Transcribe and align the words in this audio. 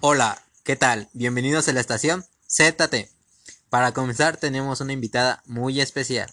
Hola, 0.00 0.40
¿qué 0.62 0.76
tal? 0.76 1.08
Bienvenidos 1.12 1.66
a 1.66 1.72
la 1.72 1.80
estación 1.80 2.24
ZT. 2.46 3.10
Para 3.68 3.92
comenzar 3.92 4.36
tenemos 4.36 4.80
una 4.80 4.92
invitada 4.92 5.42
muy 5.44 5.80
especial. 5.80 6.30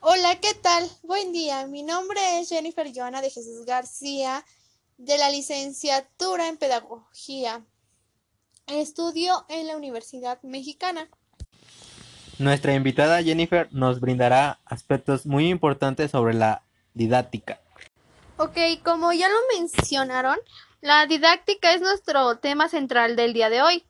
Hola, 0.00 0.38
¿qué 0.38 0.52
tal? 0.52 0.86
Buen 1.02 1.32
día. 1.32 1.66
Mi 1.66 1.82
nombre 1.82 2.20
es 2.38 2.50
Jennifer 2.50 2.92
Joana 2.94 3.22
de 3.22 3.30
Jesús 3.30 3.64
García, 3.64 4.44
de 4.98 5.16
la 5.16 5.30
licenciatura 5.30 6.48
en 6.48 6.58
Pedagogía. 6.58 7.64
Estudio 8.66 9.46
en 9.48 9.66
la 9.66 9.78
Universidad 9.78 10.38
Mexicana. 10.42 11.08
Nuestra 12.38 12.74
invitada 12.74 13.22
Jennifer 13.22 13.66
nos 13.72 14.00
brindará 14.00 14.60
aspectos 14.66 15.24
muy 15.24 15.48
importantes 15.48 16.10
sobre 16.10 16.34
la 16.34 16.64
didáctica. 16.92 17.62
Ok, 18.36 18.58
como 18.84 19.14
ya 19.14 19.30
lo 19.30 19.58
mencionaron, 19.58 20.36
la 20.80 21.06
didáctica 21.06 21.72
es 21.72 21.80
nuestro 21.80 22.38
tema 22.38 22.68
central 22.68 23.16
del 23.16 23.32
día 23.32 23.50
de 23.50 23.62
hoy. 23.62 23.84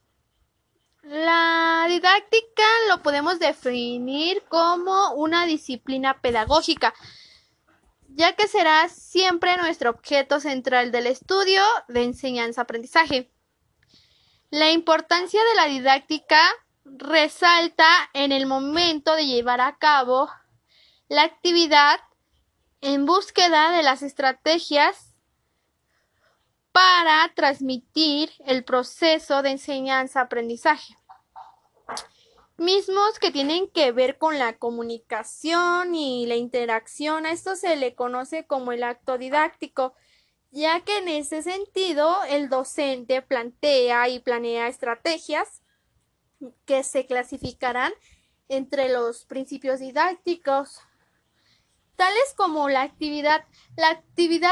La 1.02 1.86
didáctica 1.88 2.64
lo 2.88 3.02
podemos 3.02 3.38
definir 3.38 4.42
como 4.48 5.14
una 5.14 5.46
disciplina 5.46 6.20
pedagógica, 6.20 6.92
ya 8.08 8.34
que 8.34 8.48
será 8.48 8.88
siempre 8.88 9.56
nuestro 9.56 9.90
objeto 9.90 10.40
central 10.40 10.90
del 10.90 11.06
estudio 11.06 11.62
de 11.88 12.02
enseñanza-aprendizaje. 12.02 13.30
La 14.50 14.70
importancia 14.72 15.40
de 15.42 15.54
la 15.54 15.66
didáctica 15.66 16.40
resalta 16.84 17.86
en 18.14 18.32
el 18.32 18.46
momento 18.46 19.14
de 19.14 19.26
llevar 19.26 19.60
a 19.60 19.78
cabo 19.78 20.28
la 21.08 21.22
actividad 21.22 22.00
en 22.80 23.06
búsqueda 23.06 23.70
de 23.70 23.82
las 23.82 24.02
estrategias 24.02 25.09
para 26.72 27.32
transmitir 27.34 28.30
el 28.46 28.64
proceso 28.64 29.42
de 29.42 29.50
enseñanza-aprendizaje, 29.50 30.96
mismos 32.56 33.18
que 33.18 33.30
tienen 33.30 33.68
que 33.68 33.90
ver 33.92 34.18
con 34.18 34.38
la 34.38 34.58
comunicación 34.58 35.94
y 35.94 36.26
la 36.26 36.36
interacción. 36.36 37.26
A 37.26 37.32
esto 37.32 37.56
se 37.56 37.76
le 37.76 37.94
conoce 37.94 38.46
como 38.46 38.72
el 38.72 38.82
acto 38.82 39.18
didáctico, 39.18 39.94
ya 40.50 40.80
que 40.80 40.98
en 40.98 41.08
ese 41.08 41.42
sentido 41.42 42.22
el 42.24 42.48
docente 42.48 43.22
plantea 43.22 44.08
y 44.08 44.20
planea 44.20 44.68
estrategias 44.68 45.62
que 46.66 46.82
se 46.84 47.06
clasificarán 47.06 47.92
entre 48.48 48.88
los 48.88 49.24
principios 49.24 49.80
didácticos, 49.80 50.80
tales 51.96 52.34
como 52.36 52.68
la 52.68 52.82
actividad. 52.82 53.44
La 53.76 53.90
actividad 53.90 54.50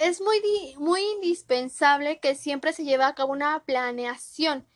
es 0.00 0.22
muy, 0.22 0.40
muy 0.78 1.02
indispensable 1.02 2.20
que 2.20 2.34
siempre 2.34 2.72
se 2.72 2.84
lleve 2.84 3.04
a 3.04 3.14
cabo 3.14 3.32
una 3.32 3.62
planeación 3.64 4.66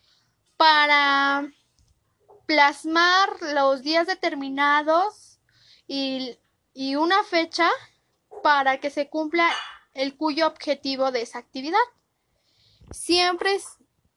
para 0.59 1.51
plasmar 2.45 3.31
los 3.55 3.83
días 3.83 4.07
determinados 4.07 5.41
y, 5.89 6.39
y 6.75 6.97
una 6.97 7.25
fecha 7.25 7.71
para 8.43 8.79
que 8.81 8.91
se 8.91 9.09
cumpla 9.09 9.51
el 9.95 10.15
cuyo 10.15 10.47
objetivo 10.47 11.11
de 11.11 11.23
esa 11.23 11.39
actividad. 11.39 11.79
Siempre, 12.91 13.59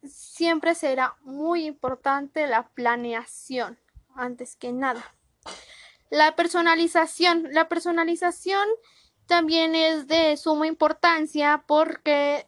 siempre 0.04 0.76
será 0.76 1.16
muy 1.22 1.68
importante 1.68 2.48
la 2.48 2.68
planeación, 2.68 3.80
antes 4.14 4.58
que 4.58 4.74
nada. 4.74 5.16
La 6.10 6.36
personalización. 6.36 7.48
La 7.54 7.70
personalización 7.70 8.68
también 9.28 9.76
es 9.76 10.08
de 10.08 10.36
suma 10.38 10.68
importancia 10.68 11.64
porque 11.68 12.48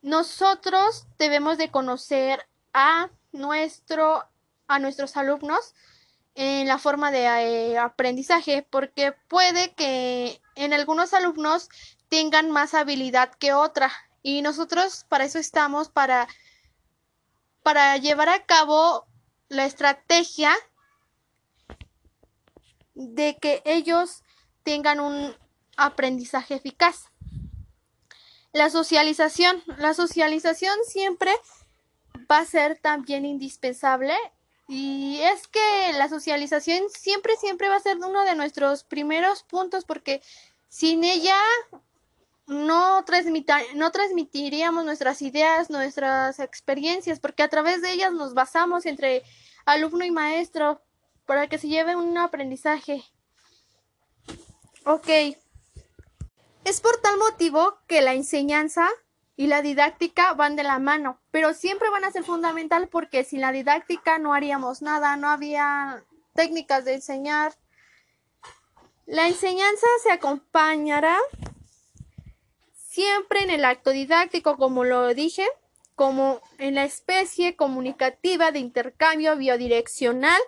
nosotros 0.00 1.06
debemos 1.18 1.58
de 1.58 1.70
conocer 1.70 2.48
a 2.72 3.10
nuestro 3.32 4.24
a 4.68 4.78
nuestros 4.78 5.16
alumnos 5.16 5.74
en 6.34 6.68
la 6.68 6.78
forma 6.78 7.10
de 7.10 7.24
eh, 7.24 7.78
aprendizaje 7.78 8.66
porque 8.68 9.12
puede 9.28 9.74
que 9.74 10.40
en 10.54 10.72
algunos 10.72 11.12
alumnos 11.12 11.68
tengan 12.08 12.50
más 12.50 12.74
habilidad 12.74 13.34
que 13.34 13.52
otra 13.52 13.90
y 14.22 14.42
nosotros 14.42 15.04
para 15.08 15.24
eso 15.24 15.38
estamos 15.38 15.88
para 15.88 16.28
para 17.62 17.96
llevar 17.96 18.28
a 18.28 18.44
cabo 18.44 19.06
la 19.48 19.64
estrategia 19.64 20.52
de 22.94 23.36
que 23.36 23.62
ellos 23.64 24.22
tengan 24.62 25.00
un 25.00 25.34
aprendizaje 25.76 26.54
eficaz. 26.54 27.10
La 28.52 28.70
socialización. 28.70 29.62
La 29.78 29.94
socialización 29.94 30.76
siempre 30.86 31.30
va 32.30 32.38
a 32.38 32.44
ser 32.44 32.78
también 32.78 33.24
indispensable 33.24 34.14
y 34.68 35.20
es 35.22 35.46
que 35.46 35.92
la 35.94 36.08
socialización 36.08 36.88
siempre, 36.90 37.36
siempre 37.36 37.68
va 37.68 37.76
a 37.76 37.80
ser 37.80 37.98
uno 37.98 38.24
de 38.24 38.34
nuestros 38.34 38.82
primeros 38.82 39.42
puntos 39.44 39.84
porque 39.84 40.22
sin 40.68 41.04
ella 41.04 41.38
no, 42.46 43.04
no 43.74 43.90
transmitiríamos 43.92 44.84
nuestras 44.84 45.22
ideas, 45.22 45.70
nuestras 45.70 46.40
experiencias, 46.40 47.20
porque 47.20 47.42
a 47.42 47.48
través 47.48 47.82
de 47.82 47.92
ellas 47.92 48.12
nos 48.12 48.34
basamos 48.34 48.86
entre 48.86 49.22
alumno 49.64 50.04
y 50.04 50.10
maestro 50.10 50.80
para 51.26 51.48
que 51.48 51.58
se 51.58 51.68
lleve 51.68 51.96
un 51.96 52.16
aprendizaje. 52.18 53.04
Ok. 54.84 55.08
Es 56.66 56.80
por 56.80 56.96
tal 56.96 57.16
motivo 57.16 57.78
que 57.86 58.02
la 58.02 58.14
enseñanza 58.14 58.88
y 59.36 59.46
la 59.46 59.62
didáctica 59.62 60.34
van 60.34 60.56
de 60.56 60.64
la 60.64 60.80
mano, 60.80 61.20
pero 61.30 61.54
siempre 61.54 61.90
van 61.90 62.04
a 62.04 62.10
ser 62.10 62.24
fundamental 62.24 62.88
porque 62.88 63.22
sin 63.22 63.40
la 63.40 63.52
didáctica 63.52 64.18
no 64.18 64.34
haríamos 64.34 64.82
nada, 64.82 65.16
no 65.16 65.28
había 65.28 66.02
técnicas 66.34 66.84
de 66.84 66.94
enseñar. 66.94 67.54
La 69.06 69.28
enseñanza 69.28 69.86
se 70.02 70.10
acompañará 70.10 71.16
siempre 72.72 73.44
en 73.44 73.50
el 73.50 73.64
acto 73.64 73.90
didáctico, 73.90 74.56
como 74.56 74.82
lo 74.82 75.14
dije, 75.14 75.46
como 75.94 76.40
en 76.58 76.74
la 76.74 76.82
especie 76.82 77.54
comunicativa 77.54 78.50
de 78.50 78.58
intercambio 78.58 79.36
biodireccional 79.36 80.40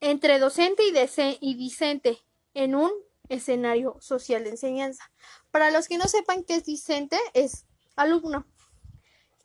entre 0.00 0.38
docente 0.38 0.84
y, 0.84 1.38
y 1.40 1.54
discente 1.54 2.18
en 2.54 2.74
un 2.74 2.90
escenario 3.32 3.96
social 4.00 4.44
de 4.44 4.50
enseñanza. 4.50 5.10
Para 5.50 5.70
los 5.70 5.88
que 5.88 5.98
no 5.98 6.06
sepan 6.06 6.44
qué 6.44 6.56
es 6.56 6.64
discente, 6.64 7.18
es 7.34 7.66
alumno. 7.96 8.46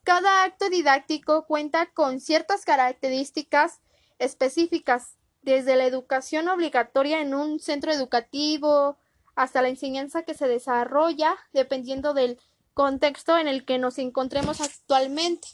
Cada 0.03 0.43
acto 0.43 0.69
didáctico 0.69 1.45
cuenta 1.45 1.87
con 1.93 2.19
ciertas 2.19 2.63
características 2.63 3.79
específicas, 4.19 5.17
desde 5.41 5.77
la 5.77 5.85
educación 5.85 6.49
obligatoria 6.49 7.21
en 7.21 7.33
un 7.33 7.59
centro 7.59 7.93
educativo 7.93 8.97
hasta 9.35 9.61
la 9.61 9.69
enseñanza 9.69 10.23
que 10.23 10.33
se 10.33 10.47
desarrolla 10.47 11.37
dependiendo 11.53 12.13
del 12.13 12.39
contexto 12.73 13.37
en 13.37 13.47
el 13.47 13.63
que 13.63 13.77
nos 13.77 13.97
encontremos 13.97 14.59
actualmente. 14.59 15.47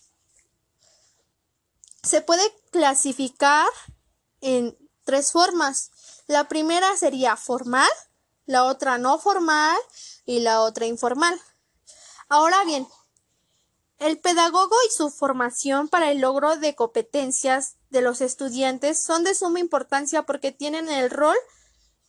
Se 2.02 2.22
puede 2.22 2.42
clasificar 2.72 3.68
en 4.42 4.76
tres 5.04 5.32
formas. 5.32 5.92
La 6.28 6.48
primera 6.48 6.98
sería 6.98 7.36
formal, 7.36 7.90
la 8.46 8.66
otra 8.66 8.98
no 8.98 9.20
formal 9.20 9.78
y 10.26 10.40
la 10.40 10.62
otra 10.62 10.86
informal. 10.86 11.40
Ahora 12.30 12.64
bien, 12.66 12.88
el 14.00 14.20
pedagogo 14.20 14.76
y 14.88 14.92
su 14.92 15.10
formación 15.10 15.88
para 15.88 16.12
el 16.12 16.20
logro 16.20 16.58
de 16.58 16.76
competencias 16.76 17.78
de 17.90 18.02
los 18.02 18.22
estudiantes 18.22 19.02
son 19.02 19.24
de 19.24 19.36
suma 19.36 19.60
importancia 19.60 20.24
porque 20.24 20.52
tienen 20.52 20.90
el 20.90 21.10
rol 21.10 21.38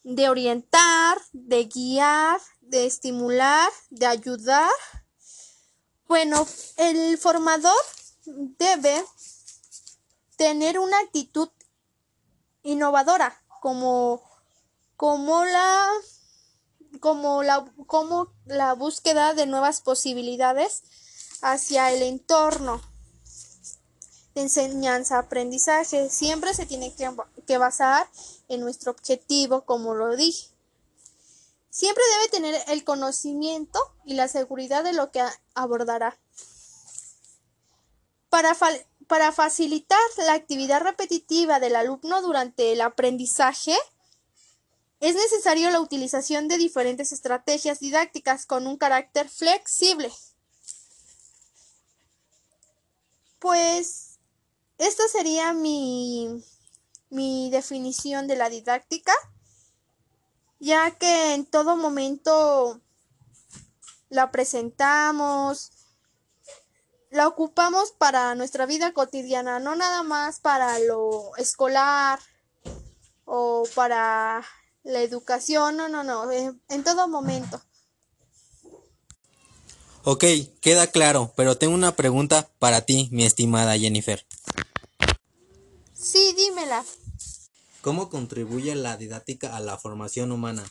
de 0.02 0.28
orientar, 0.28 1.20
de 1.32 1.64
guiar, 1.64 2.40
de 2.60 2.86
estimular, 2.86 3.70
de 3.90 4.06
ayudar. 4.06 4.70
Bueno, 6.06 6.46
el 6.76 7.16
formador 7.16 7.76
debe 8.24 9.04
tener 10.36 10.78
una 10.78 10.98
actitud 10.98 11.48
innovadora 12.62 13.42
como, 13.60 14.22
como 14.96 15.44
la 15.44 15.88
como 17.04 17.42
la, 17.42 17.70
como 17.86 18.32
la 18.46 18.72
búsqueda 18.72 19.34
de 19.34 19.44
nuevas 19.44 19.82
posibilidades 19.82 20.84
hacia 21.42 21.92
el 21.92 22.00
entorno 22.00 22.80
de 24.34 24.40
enseñanza, 24.40 25.18
aprendizaje, 25.18 26.08
siempre 26.08 26.54
se 26.54 26.64
tiene 26.64 26.94
que, 26.94 27.10
que 27.46 27.58
basar 27.58 28.08
en 28.48 28.62
nuestro 28.62 28.92
objetivo, 28.92 29.66
como 29.66 29.94
lo 29.94 30.16
dije. 30.16 30.48
Siempre 31.68 32.02
debe 32.14 32.28
tener 32.30 32.64
el 32.68 32.84
conocimiento 32.84 33.78
y 34.06 34.14
la 34.14 34.26
seguridad 34.26 34.82
de 34.82 34.94
lo 34.94 35.10
que 35.10 35.22
abordará. 35.54 36.18
Para, 38.30 38.56
para 39.06 39.30
facilitar 39.30 40.00
la 40.16 40.32
actividad 40.32 40.80
repetitiva 40.80 41.60
del 41.60 41.76
alumno 41.76 42.22
durante 42.22 42.72
el 42.72 42.80
aprendizaje, 42.80 43.76
es 45.04 45.14
necesario 45.14 45.68
la 45.68 45.80
utilización 45.80 46.48
de 46.48 46.56
diferentes 46.56 47.12
estrategias 47.12 47.78
didácticas 47.78 48.46
con 48.46 48.66
un 48.66 48.78
carácter 48.78 49.28
flexible. 49.28 50.10
Pues 53.38 54.18
esta 54.78 55.06
sería 55.08 55.52
mi, 55.52 56.42
mi 57.10 57.50
definición 57.50 58.26
de 58.28 58.36
la 58.36 58.48
didáctica, 58.48 59.12
ya 60.58 60.92
que 60.92 61.34
en 61.34 61.44
todo 61.44 61.76
momento 61.76 62.80
la 64.08 64.30
presentamos, 64.30 65.70
la 67.10 67.28
ocupamos 67.28 67.92
para 67.92 68.34
nuestra 68.36 68.64
vida 68.64 68.94
cotidiana, 68.94 69.58
no 69.58 69.76
nada 69.76 70.02
más 70.02 70.40
para 70.40 70.78
lo 70.78 71.36
escolar 71.36 72.20
o 73.26 73.64
para 73.74 74.42
la 74.84 75.00
educación, 75.00 75.76
no, 75.76 75.88
no, 75.88 76.04
no, 76.04 76.30
en, 76.30 76.60
en 76.68 76.84
todo 76.84 77.08
momento. 77.08 77.60
Ok, 80.04 80.24
queda 80.60 80.86
claro, 80.86 81.32
pero 81.34 81.56
tengo 81.56 81.74
una 81.74 81.96
pregunta 81.96 82.48
para 82.58 82.82
ti, 82.82 83.08
mi 83.10 83.24
estimada 83.24 83.78
Jennifer. 83.78 84.24
Sí, 85.94 86.34
dímela. 86.36 86.84
¿Cómo 87.80 88.10
contribuye 88.10 88.74
la 88.74 88.98
didáctica 88.98 89.56
a 89.56 89.60
la 89.60 89.78
formación 89.78 90.30
humana? 90.30 90.62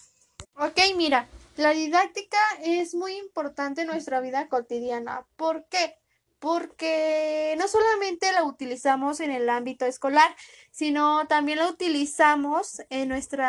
Ok, 0.56 0.80
mira, 0.96 1.28
la 1.58 1.72
didáctica 1.72 2.38
es 2.64 2.94
muy 2.94 3.18
importante 3.18 3.82
en 3.82 3.88
nuestra 3.88 4.20
vida 4.22 4.48
cotidiana. 4.50 5.26
¿Por 5.36 5.66
qué? 5.66 5.96
Porque 6.44 7.56
no 7.58 7.70
solamente 7.70 8.34
la 8.34 8.44
utilizamos 8.44 9.22
en 9.22 9.32
el 9.32 9.50
ámbito 9.50 9.86
escolar, 9.86 10.36
sino 10.72 11.26
también 11.26 11.60
la 11.60 11.70
utilizamos 11.70 12.82
en 12.90 13.08
nuestro 13.08 13.46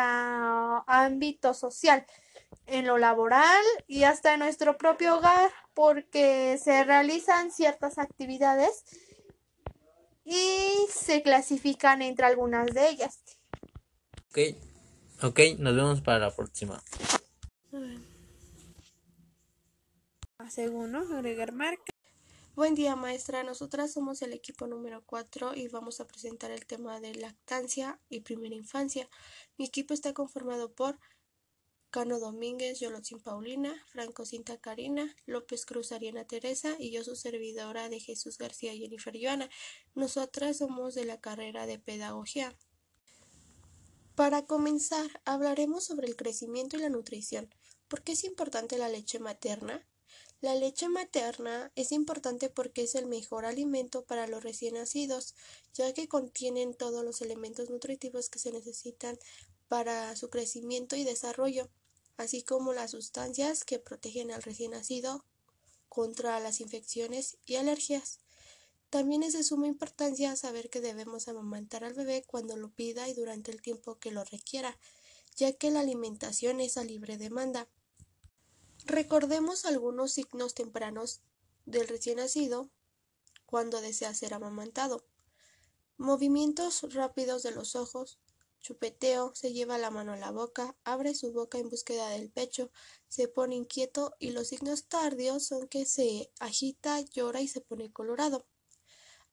ámbito 0.87 1.53
social, 1.53 2.05
en 2.67 2.87
lo 2.87 2.97
laboral 2.97 3.65
y 3.85 4.03
hasta 4.03 4.33
en 4.33 4.39
nuestro 4.39 4.77
propio 4.77 5.17
hogar, 5.17 5.51
porque 5.73 6.57
se 6.63 6.85
realizan 6.85 7.51
ciertas 7.51 7.97
actividades 7.97 8.85
y 10.23 10.71
se 10.89 11.21
clasifican 11.21 12.01
entre 12.01 12.27
algunas 12.27 12.67
de 12.67 12.87
ellas. 12.87 13.19
Ok, 14.29 14.39
ok, 15.21 15.39
nos 15.59 15.75
vemos 15.75 15.99
para 15.99 16.19
la 16.19 16.33
próxima. 16.33 16.81
Según 20.49 20.95
agregar 20.95 21.51
marca. 21.51 21.94
Buen 22.55 22.73
día 22.73 22.95
maestra, 22.95 23.43
nosotras 23.43 23.91
somos 23.91 24.21
el 24.21 24.31
equipo 24.31 24.65
número 24.65 25.03
4 25.05 25.55
y 25.55 25.67
vamos 25.67 25.99
a 25.99 26.07
presentar 26.07 26.51
el 26.51 26.65
tema 26.65 27.01
de 27.01 27.13
lactancia 27.13 27.99
y 28.07 28.21
primera 28.21 28.55
infancia. 28.55 29.09
Mi 29.57 29.65
equipo 29.65 29.93
está 29.93 30.13
conformado 30.13 30.71
por 30.73 30.97
Cano 31.89 32.17
Domínguez, 32.17 32.79
Yolotzin 32.79 33.19
Paulina, 33.19 33.75
Franco 33.91 34.25
Cinta 34.25 34.55
Karina, 34.57 35.13
López 35.25 35.65
Cruz 35.65 35.91
Ariana 35.91 36.23
Teresa 36.23 36.77
y 36.79 36.91
yo 36.91 37.03
su 37.03 37.17
servidora 37.17 37.89
de 37.89 37.99
Jesús 37.99 38.37
García 38.37 38.73
Jennifer 38.73 39.13
Joana. 39.21 39.49
Nosotras 39.93 40.59
somos 40.59 40.95
de 40.95 41.03
la 41.03 41.19
carrera 41.19 41.65
de 41.65 41.77
pedagogía. 41.77 42.55
Para 44.15 44.45
comenzar, 44.45 45.21
hablaremos 45.25 45.83
sobre 45.83 46.07
el 46.07 46.15
crecimiento 46.15 46.77
y 46.77 46.79
la 46.79 46.87
nutrición. 46.87 47.53
¿Por 47.89 48.01
qué 48.01 48.13
es 48.13 48.23
importante 48.23 48.77
la 48.77 48.87
leche 48.87 49.19
materna? 49.19 49.85
La 50.45 50.53
leche 50.53 50.89
materna 50.89 51.71
es 51.75 51.91
importante 51.91 52.51
porque 52.51 52.83
es 52.83 52.93
el 52.93 53.07
mejor 53.07 53.47
alimento 53.47 54.03
para 54.03 54.27
los 54.27 54.43
recién 54.43 54.75
nacidos, 54.75 55.33
ya 55.73 55.91
que 55.91 56.07
contienen 56.07 56.75
todos 56.75 57.03
los 57.03 57.21
elementos 57.21 57.71
nutritivos 57.71 58.29
que 58.29 58.37
se 58.37 58.51
necesitan 58.51 59.17
para 59.69 60.15
su 60.15 60.29
crecimiento 60.29 60.95
y 60.95 61.03
desarrollo, 61.03 61.67
así 62.17 62.43
como 62.43 62.73
las 62.73 62.91
sustancias 62.91 63.63
que 63.63 63.79
protegen 63.79 64.29
al 64.29 64.43
recién 64.43 64.69
nacido 64.69 65.25
contra 65.89 66.39
las 66.39 66.61
infecciones 66.61 67.37
y 67.47 67.55
alergias. 67.55 68.19
También 68.91 69.23
es 69.23 69.33
de 69.33 69.41
suma 69.41 69.65
importancia 69.65 70.35
saber 70.35 70.69
que 70.69 70.79
debemos 70.79 71.27
amamantar 71.27 71.83
al 71.83 71.95
bebé 71.95 72.23
cuando 72.27 72.55
lo 72.55 72.69
pida 72.69 73.09
y 73.09 73.15
durante 73.15 73.49
el 73.49 73.63
tiempo 73.63 73.97
que 73.97 74.11
lo 74.11 74.23
requiera, 74.23 74.77
ya 75.35 75.53
que 75.53 75.71
la 75.71 75.79
alimentación 75.79 76.61
es 76.61 76.77
a 76.77 76.83
libre 76.83 77.17
demanda. 77.17 77.67
Recordemos 78.87 79.65
algunos 79.65 80.13
signos 80.13 80.53
tempranos 80.53 81.21
del 81.65 81.87
recién 81.87 82.17
nacido 82.17 82.69
cuando 83.47 83.81
desea 83.81 84.13
ser 84.13 84.35
amamantado. 84.35 85.07
Movimientos 85.97 86.93
rápidos 86.93 87.41
de 87.41 87.49
los 87.49 87.75
ojos, 87.75 88.19
chupeteo, 88.61 89.33
se 89.33 89.53
lleva 89.53 89.79
la 89.79 89.89
mano 89.89 90.13
a 90.13 90.17
la 90.17 90.29
boca, 90.29 90.75
abre 90.83 91.15
su 91.15 91.31
boca 91.31 91.57
en 91.57 91.71
búsqueda 91.71 92.09
del 92.09 92.29
pecho, 92.29 92.69
se 93.07 93.27
pone 93.27 93.55
inquieto 93.55 94.15
y 94.19 94.29
los 94.29 94.49
signos 94.49 94.85
tardíos 94.87 95.47
son 95.47 95.67
que 95.67 95.87
se 95.87 96.31
agita, 96.39 97.01
llora 97.01 97.41
y 97.41 97.47
se 97.47 97.61
pone 97.61 97.91
colorado. 97.91 98.45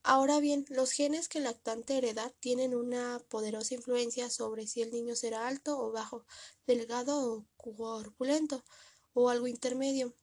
Ahora 0.02 0.40
bien, 0.40 0.64
los 0.70 0.92
genes 0.92 1.28
que 1.28 1.38
el 1.38 1.44
lactante 1.44 1.98
hereda 1.98 2.30
tienen 2.40 2.74
una 2.74 3.22
poderosa 3.28 3.74
influencia 3.74 4.30
sobre 4.30 4.66
si 4.66 4.80
el 4.80 4.92
niño 4.92 5.14
será 5.14 5.46
alto 5.46 5.78
o 5.78 5.92
bajo, 5.92 6.24
delgado 6.66 7.34
o 7.34 7.46
corpulento 7.58 8.64
o 9.14 9.28
algo 9.28 9.46
intermedio. 9.46 10.14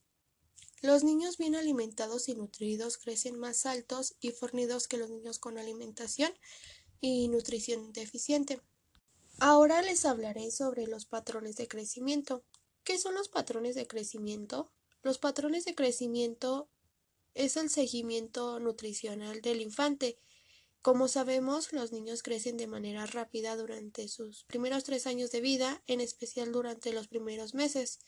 Los 0.82 1.04
niños 1.04 1.38
bien 1.38 1.56
alimentados 1.56 2.30
y 2.30 2.36
nutridos 2.36 2.98
crecen 2.98 3.38
más 3.38 3.66
altos 3.66 4.16
y 4.22 4.32
fornidos 4.32 4.88
que 4.88 4.98
los 4.98 5.10
niños 5.10 5.38
con 5.38 5.58
alimentación 5.58 6.32
y 7.02 7.28
nutrición 7.28 7.92
deficiente. 7.92 8.62
Ahora 9.40 9.82
les 9.82 10.06
hablaré 10.06 10.52
sobre 10.52 10.88
los 10.88 11.06
patrones 11.06 11.56
de 11.56 11.68
crecimiento. 11.68 12.44
¿Qué 12.84 12.98
son 12.98 13.14
los 13.14 13.30
patrones 13.30 13.76
de 13.76 13.88
crecimiento? 13.88 14.72
Los 15.02 15.18
patrones 15.18 15.66
de 15.66 15.76
crecimiento 15.76 16.70
es 17.34 17.56
el 17.58 17.70
seguimiento 17.70 18.60
nutricional 18.60 19.42
del 19.42 19.62
infante. 19.62 20.18
Como 20.82 21.08
sabemos, 21.08 21.74
los 21.74 21.92
niños 21.92 22.24
crecen 22.24 22.58
de 22.58 22.68
manera 22.68 23.06
rápida 23.06 23.56
durante 23.56 24.08
sus 24.08 24.46
primeros 24.46 24.84
tres 24.86 25.08
años 25.08 25.32
de 25.32 25.42
vida, 25.42 25.84
en 25.88 26.02
especial 26.02 26.52
durante 26.52 26.94
los 26.94 27.08
primeros 27.08 27.54
meses. 27.54 28.00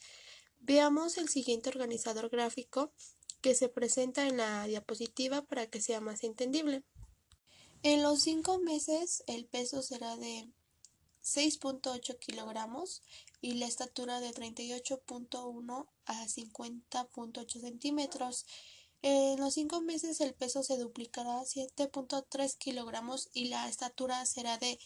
Veamos 0.64 1.18
el 1.18 1.28
siguiente 1.28 1.70
organizador 1.70 2.30
gráfico 2.30 2.94
que 3.42 3.56
se 3.56 3.68
presenta 3.68 4.28
en 4.28 4.38
la 4.38 4.66
diapositiva 4.68 5.42
para 5.42 5.66
que 5.66 5.82
sea 5.82 6.02
más 6.02 6.24
entendible. 6.24 6.84
En 7.82 8.04
los 8.04 8.22
cinco 8.22 8.60
meses 8.60 9.24
el 9.26 9.46
peso 9.46 9.82
será 9.82 10.18
de 10.18 10.48
6.8 11.24 12.20
kilogramos 12.20 13.02
y 13.42 13.56
la 13.56 13.66
estatura 13.66 14.20
de 14.20 14.30
38.1 14.30 15.88
a 16.06 16.28
50.8 16.28 17.60
centímetros. 17.60 18.46
En 19.02 19.40
los 19.40 19.56
cinco 19.56 19.82
meses 19.82 20.22
el 20.22 20.36
peso 20.36 20.62
se 20.62 20.78
duplicará 20.78 21.40
a 21.40 21.46
7.3 21.46 22.56
kilogramos 22.60 23.30
y 23.34 23.46
la 23.46 23.68
estatura 23.68 24.24
será 24.28 24.60
de 24.60 24.78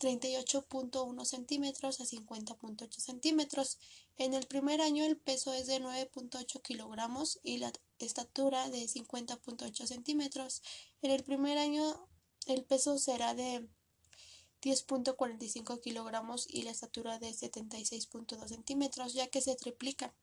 38.1 0.00 1.24
centímetros 1.24 2.00
a 2.00 2.04
50.8 2.04 2.90
centímetros. 2.98 3.78
En 4.16 4.34
el 4.34 4.46
primer 4.46 4.80
año 4.80 5.04
el 5.04 5.16
peso 5.16 5.52
es 5.52 5.66
de 5.66 5.80
9.8 5.80 6.62
kilogramos 6.62 7.38
y 7.44 7.58
la 7.58 7.72
estatura 7.98 8.68
de 8.70 8.82
50.8 8.82 9.86
centímetros. 9.86 10.62
En 11.02 11.10
el 11.10 11.22
primer 11.22 11.58
año 11.58 12.08
el 12.46 12.64
peso 12.64 12.98
será 12.98 13.34
de 13.34 13.68
10.45 14.62 15.80
kilogramos 15.80 16.46
y 16.48 16.62
la 16.62 16.70
estatura 16.70 17.18
de 17.18 17.30
76.2 17.30 18.48
centímetros, 18.48 19.12
ya 19.14 19.28
que 19.28 19.40
se 19.40 19.54
triplica. 19.54 20.14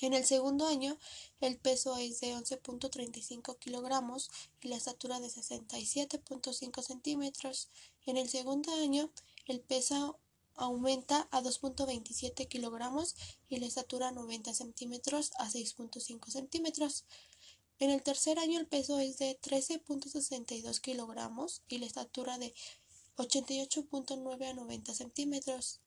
En 0.00 0.14
el 0.14 0.24
segundo 0.24 0.66
año, 0.66 0.98
el 1.40 1.58
peso 1.58 1.96
es 1.96 2.20
de 2.20 2.34
11.35 2.34 3.58
kilogramos 3.58 4.30
y 4.62 4.68
la 4.68 4.76
estatura 4.76 5.20
de 5.20 5.28
67.5 5.28 6.82
centímetros. 6.82 7.68
En 8.06 8.16
el 8.16 8.28
segundo 8.30 8.72
año, 8.72 9.10
el 9.46 9.60
peso 9.60 10.18
aumenta 10.54 11.28
a 11.30 11.42
2.27 11.42 12.48
kilogramos 12.48 13.14
y 13.50 13.58
la 13.58 13.66
estatura 13.66 14.10
90 14.10 14.54
centímetros 14.54 15.32
a 15.38 15.50
6.5 15.50 16.30
centímetros. 16.30 17.04
En 17.78 17.90
el 17.90 18.02
tercer 18.02 18.38
año, 18.38 18.58
el 18.58 18.66
peso 18.66 18.98
es 19.00 19.18
de 19.18 19.38
13.62 19.38 20.80
kilogramos 20.80 21.62
y 21.68 21.78
la 21.78 21.86
estatura 21.86 22.38
de 22.38 22.54
88.9 23.16 24.50
a 24.50 24.54
90 24.54 24.94
centímetros. 24.94 25.80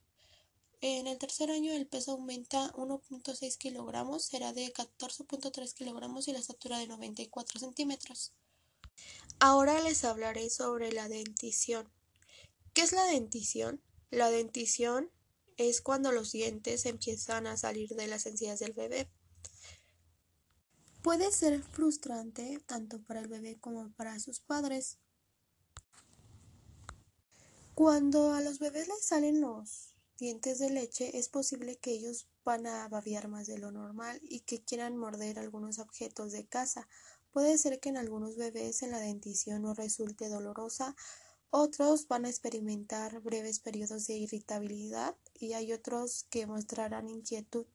En 0.85 1.07
el 1.07 1.17
tercer 1.17 1.49
año 1.49 1.71
el 1.71 1.87
peso 1.87 2.11
aumenta 2.11 2.73
1.6 2.73 3.57
kilogramos, 3.57 4.25
será 4.25 4.51
de 4.51 4.73
14.3 4.73 5.73
kilogramos 5.73 6.27
y 6.27 6.33
la 6.33 6.39
estatura 6.39 6.77
de 6.77 6.87
94 6.87 7.57
centímetros. 7.57 8.33
Ahora 9.39 9.79
les 9.79 10.03
hablaré 10.03 10.49
sobre 10.49 10.91
la 10.91 11.07
dentición. 11.07 11.89
¿Qué 12.73 12.81
es 12.81 12.91
la 12.91 13.05
dentición? 13.05 13.81
La 14.09 14.29
dentición 14.29 15.09
es 15.55 15.79
cuando 15.79 16.11
los 16.11 16.33
dientes 16.33 16.85
empiezan 16.85 17.47
a 17.47 17.55
salir 17.55 17.95
de 17.95 18.07
las 18.07 18.25
encías 18.25 18.59
del 18.59 18.73
bebé. 18.73 19.09
Puede 21.01 21.31
ser 21.31 21.63
frustrante 21.63 22.59
tanto 22.65 23.01
para 23.03 23.21
el 23.21 23.29
bebé 23.29 23.57
como 23.57 23.89
para 23.93 24.19
sus 24.19 24.41
padres. 24.41 24.97
Cuando 27.73 28.33
a 28.33 28.41
los 28.41 28.59
bebés 28.59 28.89
les 28.89 29.05
salen 29.05 29.39
los 29.39 29.92
dientes 30.17 30.59
de 30.59 30.69
leche, 30.69 31.17
es 31.17 31.29
posible 31.29 31.77
que 31.77 31.91
ellos 31.91 32.27
van 32.43 32.67
a 32.67 32.87
babear 32.87 33.27
más 33.27 33.47
de 33.47 33.57
lo 33.57 33.71
normal 33.71 34.19
y 34.23 34.41
que 34.41 34.63
quieran 34.63 34.97
morder 34.97 35.39
algunos 35.39 35.79
objetos 35.79 36.31
de 36.31 36.45
casa. 36.45 36.87
Puede 37.31 37.57
ser 37.57 37.79
que 37.79 37.89
en 37.89 37.97
algunos 37.97 38.37
bebés 38.37 38.81
la 38.83 38.99
dentición 38.99 39.63
no 39.63 39.73
resulte 39.73 40.29
dolorosa, 40.29 40.95
otros 41.49 42.07
van 42.07 42.25
a 42.25 42.29
experimentar 42.29 43.21
breves 43.21 43.59
periodos 43.59 44.07
de 44.07 44.15
irritabilidad 44.15 45.15
y 45.35 45.53
hay 45.53 45.71
otros 45.71 46.25
que 46.31 46.47
mostrarán 46.47 47.09
inquietud 47.09 47.67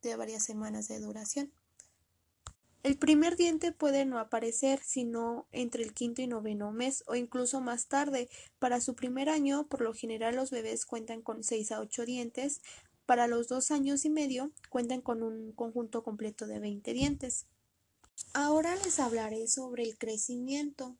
de 0.00 0.16
varias 0.16 0.44
semanas 0.44 0.88
de 0.88 1.00
duración. 1.00 1.52
El 2.84 2.96
primer 2.96 3.36
diente 3.36 3.72
puede 3.72 4.04
no 4.04 4.18
aparecer 4.18 4.80
sino 4.84 5.46
entre 5.50 5.82
el 5.82 5.92
quinto 5.92 6.22
y 6.22 6.26
noveno 6.26 6.70
mes 6.70 7.02
o 7.06 7.16
incluso 7.16 7.60
más 7.60 7.86
tarde. 7.88 8.28
Para 8.58 8.80
su 8.80 8.94
primer 8.94 9.28
año, 9.28 9.66
por 9.66 9.80
lo 9.80 9.92
general 9.94 10.36
los 10.36 10.50
bebés 10.50 10.86
cuentan 10.86 11.20
con 11.20 11.42
seis 11.42 11.72
a 11.72 11.80
ocho 11.80 12.04
dientes. 12.04 12.60
Para 13.04 13.26
los 13.26 13.48
dos 13.48 13.70
años 13.70 14.04
y 14.04 14.10
medio 14.10 14.52
cuentan 14.68 15.00
con 15.00 15.22
un 15.22 15.52
conjunto 15.52 16.04
completo 16.04 16.46
de 16.46 16.60
20 16.60 16.92
dientes. 16.92 17.46
Ahora 18.32 18.76
les 18.76 19.00
hablaré 19.00 19.48
sobre 19.48 19.82
el 19.82 19.98
crecimiento. 19.98 20.96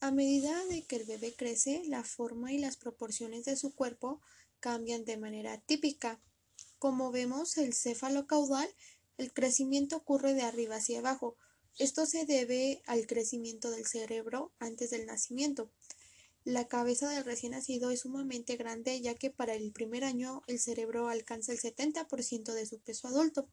A 0.00 0.10
medida 0.10 0.64
de 0.66 0.82
que 0.82 0.96
el 0.96 1.04
bebé 1.04 1.34
crece, 1.34 1.82
la 1.86 2.04
forma 2.04 2.52
y 2.52 2.58
las 2.58 2.76
proporciones 2.76 3.44
de 3.44 3.56
su 3.56 3.74
cuerpo 3.74 4.20
cambian 4.60 5.04
de 5.04 5.16
manera 5.16 5.58
típica. 5.58 6.20
Como 6.78 7.10
vemos, 7.12 7.56
el 7.56 7.74
céfalo 7.74 8.26
caudal 8.26 8.68
el 9.18 9.32
crecimiento 9.32 9.96
ocurre 9.96 10.34
de 10.34 10.42
arriba 10.42 10.76
hacia 10.76 10.98
abajo. 10.98 11.36
Esto 11.78 12.06
se 12.06 12.24
debe 12.24 12.82
al 12.86 13.06
crecimiento 13.06 13.70
del 13.70 13.86
cerebro 13.86 14.52
antes 14.58 14.90
del 14.90 15.06
nacimiento. 15.06 15.70
La 16.44 16.68
cabeza 16.68 17.10
del 17.10 17.24
recién 17.24 17.52
nacido 17.52 17.90
es 17.90 18.00
sumamente 18.00 18.56
grande 18.56 19.00
ya 19.00 19.14
que 19.14 19.30
para 19.30 19.54
el 19.54 19.72
primer 19.72 20.04
año 20.04 20.42
el 20.46 20.60
cerebro 20.60 21.08
alcanza 21.08 21.52
el 21.52 21.58
70% 21.58 22.52
de 22.52 22.66
su 22.66 22.78
peso 22.78 23.08
adulto. 23.08 23.48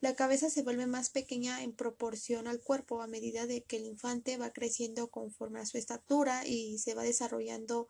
La 0.00 0.14
cabeza 0.14 0.50
se 0.50 0.62
vuelve 0.62 0.86
más 0.86 1.10
pequeña 1.10 1.62
en 1.62 1.74
proporción 1.74 2.46
al 2.46 2.60
cuerpo 2.60 3.02
a 3.02 3.06
medida 3.06 3.46
de 3.46 3.62
que 3.62 3.76
el 3.76 3.86
infante 3.86 4.36
va 4.36 4.52
creciendo 4.52 5.08
conforme 5.08 5.60
a 5.60 5.66
su 5.66 5.78
estatura 5.78 6.46
y 6.46 6.78
se 6.78 6.94
va 6.94 7.02
desarrollando 7.02 7.88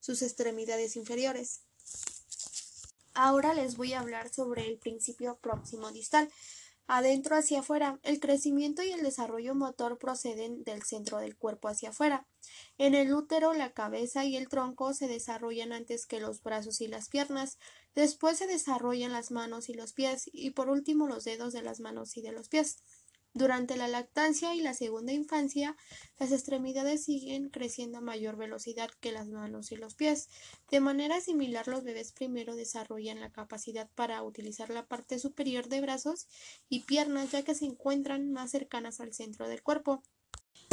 sus 0.00 0.22
extremidades 0.22 0.96
inferiores. 0.96 1.62
Ahora 3.20 3.52
les 3.52 3.76
voy 3.76 3.94
a 3.94 3.98
hablar 3.98 4.32
sobre 4.32 4.68
el 4.68 4.78
principio 4.78 5.40
próximo 5.42 5.90
distal. 5.90 6.30
Adentro 6.86 7.34
hacia 7.34 7.60
afuera, 7.60 7.98
el 8.04 8.20
crecimiento 8.20 8.84
y 8.84 8.92
el 8.92 9.02
desarrollo 9.02 9.56
motor 9.56 9.98
proceden 9.98 10.62
del 10.62 10.84
centro 10.84 11.18
del 11.18 11.36
cuerpo 11.36 11.66
hacia 11.66 11.88
afuera. 11.88 12.28
En 12.78 12.94
el 12.94 13.12
útero, 13.12 13.54
la 13.54 13.72
cabeza 13.72 14.24
y 14.24 14.36
el 14.36 14.48
tronco 14.48 14.94
se 14.94 15.08
desarrollan 15.08 15.72
antes 15.72 16.06
que 16.06 16.20
los 16.20 16.44
brazos 16.44 16.80
y 16.80 16.86
las 16.86 17.08
piernas, 17.08 17.58
después 17.96 18.38
se 18.38 18.46
desarrollan 18.46 19.10
las 19.10 19.32
manos 19.32 19.68
y 19.68 19.74
los 19.74 19.94
pies 19.94 20.30
y 20.32 20.50
por 20.50 20.70
último 20.70 21.08
los 21.08 21.24
dedos 21.24 21.52
de 21.52 21.62
las 21.62 21.80
manos 21.80 22.16
y 22.16 22.22
de 22.22 22.30
los 22.30 22.48
pies. 22.48 22.76
Durante 23.34 23.76
la 23.76 23.88
lactancia 23.88 24.54
y 24.54 24.60
la 24.60 24.74
segunda 24.74 25.12
infancia, 25.12 25.76
las 26.18 26.32
extremidades 26.32 27.04
siguen 27.04 27.50
creciendo 27.50 27.98
a 27.98 28.00
mayor 28.00 28.36
velocidad 28.36 28.90
que 29.00 29.12
las 29.12 29.28
manos 29.28 29.70
y 29.70 29.76
los 29.76 29.94
pies. 29.94 30.28
De 30.70 30.80
manera 30.80 31.20
similar, 31.20 31.68
los 31.68 31.84
bebés 31.84 32.12
primero 32.12 32.56
desarrollan 32.56 33.20
la 33.20 33.30
capacidad 33.30 33.88
para 33.94 34.22
utilizar 34.22 34.70
la 34.70 34.86
parte 34.86 35.18
superior 35.18 35.68
de 35.68 35.80
brazos 35.80 36.26
y 36.68 36.80
piernas, 36.80 37.30
ya 37.30 37.42
que 37.42 37.54
se 37.54 37.66
encuentran 37.66 38.32
más 38.32 38.50
cercanas 38.50 39.00
al 39.00 39.12
centro 39.12 39.48
del 39.48 39.62
cuerpo. 39.62 40.02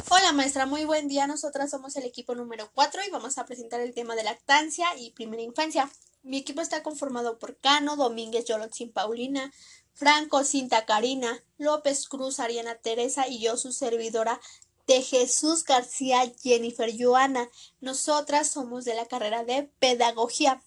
Hola 0.10 0.34
maestra, 0.34 0.66
muy 0.66 0.86
buen 0.86 1.08
día. 1.08 1.28
Nosotras 1.28 1.72
somos 1.72 1.96
el 1.96 2.04
equipo 2.04 2.36
número 2.36 2.70
4 2.74 3.02
y 3.08 3.12
vamos 3.12 3.38
a 3.38 3.46
presentar 3.46 3.82
el 3.82 3.94
tema 3.94 4.16
de 4.16 4.24
lactancia 4.24 4.86
y 4.98 5.12
primera 5.12 5.42
infancia. 5.42 5.90
Mi 6.24 6.38
equipo 6.38 6.62
está 6.62 6.84
conformado 6.84 7.38
por 7.38 7.58
Cano, 7.60 7.96
Domínguez, 7.96 8.46
Yolotzin, 8.46 8.92
Paulina, 8.92 9.52
Franco, 9.96 10.44
Cinta 10.44 10.86
Karina, 10.86 11.42
López 11.58 12.08
Cruz, 12.10 12.42
Ariana 12.42 12.76
Teresa 12.76 13.30
y 13.30 13.40
yo, 13.40 13.56
su 13.56 13.72
servidora 13.72 14.42
de 14.88 15.02
Jesús 15.02 15.64
García 15.64 16.32
Jennifer 16.44 16.92
Joana. 16.98 17.50
Nosotras 17.80 18.50
somos 18.50 18.84
de 18.84 18.94
la 18.94 19.06
carrera 19.06 19.46
de 19.46 19.64
Pedagogía. 19.80 20.62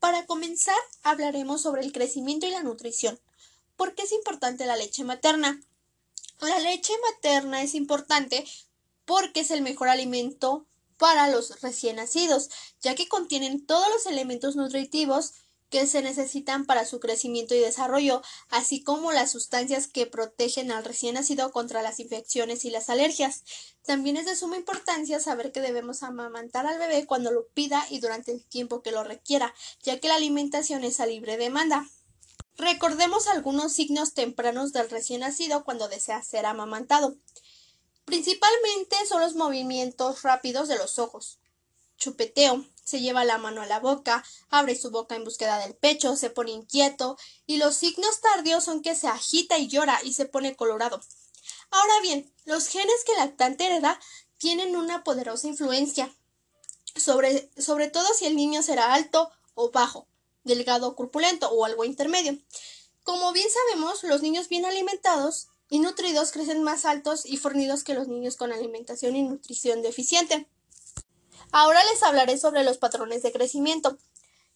Para 0.00 0.26
comenzar, 0.26 0.78
hablaremos 1.02 1.62
sobre 1.62 1.82
el 1.82 1.92
crecimiento 1.92 2.46
y 2.46 2.50
la 2.50 2.62
nutrición. 2.62 3.18
¿Por 3.76 3.94
qué 3.94 4.02
es 4.02 4.12
importante 4.12 4.66
la 4.66 4.76
leche 4.76 5.02
materna? 5.02 5.58
La 6.40 6.58
leche 6.60 6.92
materna 7.10 7.62
es 7.62 7.74
importante 7.74 8.44
porque 9.06 9.40
es 9.40 9.50
el 9.50 9.62
mejor 9.62 9.88
alimento 9.88 10.66
para 10.98 11.28
los 11.28 11.62
recién 11.62 11.96
nacidos, 11.96 12.50
ya 12.82 12.94
que 12.94 13.08
contienen 13.08 13.64
todos 13.64 13.88
los 13.88 14.04
elementos 14.06 14.56
nutritivos 14.56 15.32
que 15.70 15.86
se 15.86 16.02
necesitan 16.02 16.64
para 16.64 16.84
su 16.84 17.00
crecimiento 17.00 17.54
y 17.54 17.60
desarrollo, 17.60 18.22
así 18.48 18.82
como 18.82 19.12
las 19.12 19.30
sustancias 19.30 19.86
que 19.86 20.06
protegen 20.06 20.70
al 20.70 20.84
recién 20.84 21.14
nacido 21.14 21.52
contra 21.52 21.82
las 21.82 22.00
infecciones 22.00 22.64
y 22.64 22.70
las 22.70 22.88
alergias. 22.88 23.44
También 23.84 24.16
es 24.16 24.26
de 24.26 24.36
suma 24.36 24.56
importancia 24.56 25.20
saber 25.20 25.52
que 25.52 25.60
debemos 25.60 26.02
amamantar 26.02 26.66
al 26.66 26.78
bebé 26.78 27.06
cuando 27.06 27.30
lo 27.30 27.46
pida 27.48 27.86
y 27.90 28.00
durante 28.00 28.32
el 28.32 28.44
tiempo 28.44 28.82
que 28.82 28.92
lo 28.92 29.04
requiera, 29.04 29.54
ya 29.82 30.00
que 30.00 30.08
la 30.08 30.16
alimentación 30.16 30.84
es 30.84 31.00
a 31.00 31.06
libre 31.06 31.36
demanda. 31.36 31.86
Recordemos 32.56 33.28
algunos 33.28 33.72
signos 33.72 34.14
tempranos 34.14 34.72
del 34.72 34.90
recién 34.90 35.20
nacido 35.20 35.64
cuando 35.64 35.88
desea 35.88 36.22
ser 36.22 36.44
amamantado. 36.44 37.16
Principalmente 38.04 38.96
son 39.06 39.20
los 39.20 39.34
movimientos 39.34 40.22
rápidos 40.22 40.66
de 40.66 40.76
los 40.76 40.98
ojos, 40.98 41.38
chupeteo, 41.98 42.64
se 42.88 43.00
lleva 43.00 43.24
la 43.24 43.38
mano 43.38 43.60
a 43.60 43.66
la 43.66 43.80
boca, 43.80 44.24
abre 44.48 44.74
su 44.74 44.90
boca 44.90 45.14
en 45.14 45.24
búsqueda 45.24 45.58
del 45.58 45.74
pecho, 45.74 46.16
se 46.16 46.30
pone 46.30 46.52
inquieto, 46.52 47.18
y 47.46 47.58
los 47.58 47.76
signos 47.76 48.20
tardíos 48.20 48.64
son 48.64 48.80
que 48.80 48.94
se 48.94 49.08
agita 49.08 49.58
y 49.58 49.68
llora 49.68 50.00
y 50.02 50.14
se 50.14 50.24
pone 50.24 50.56
colorado. 50.56 51.00
Ahora 51.70 52.00
bien, 52.02 52.32
los 52.46 52.66
genes 52.68 53.04
que 53.04 53.12
el 53.12 53.18
lactante 53.18 53.66
hereda 53.66 54.00
tienen 54.38 54.74
una 54.74 55.04
poderosa 55.04 55.48
influencia, 55.48 56.10
sobre, 56.96 57.50
sobre 57.58 57.88
todo 57.88 58.06
si 58.14 58.24
el 58.24 58.36
niño 58.36 58.62
será 58.62 58.94
alto 58.94 59.30
o 59.54 59.70
bajo, 59.70 60.08
delgado 60.44 60.88
o 60.88 60.96
corpulento 60.96 61.50
o 61.50 61.66
algo 61.66 61.84
intermedio. 61.84 62.38
Como 63.02 63.32
bien 63.32 63.48
sabemos, 63.50 64.02
los 64.04 64.22
niños 64.22 64.48
bien 64.48 64.64
alimentados 64.64 65.48
y 65.68 65.80
nutridos 65.80 66.32
crecen 66.32 66.62
más 66.62 66.86
altos 66.86 67.26
y 67.26 67.36
fornidos 67.36 67.84
que 67.84 67.94
los 67.94 68.08
niños 68.08 68.36
con 68.36 68.52
alimentación 68.52 69.14
y 69.16 69.22
nutrición 69.22 69.82
deficiente. 69.82 70.48
Ahora 71.50 71.82
les 71.84 72.02
hablaré 72.02 72.36
sobre 72.38 72.64
los 72.64 72.78
patrones 72.78 73.22
de 73.22 73.32
crecimiento. 73.32 73.96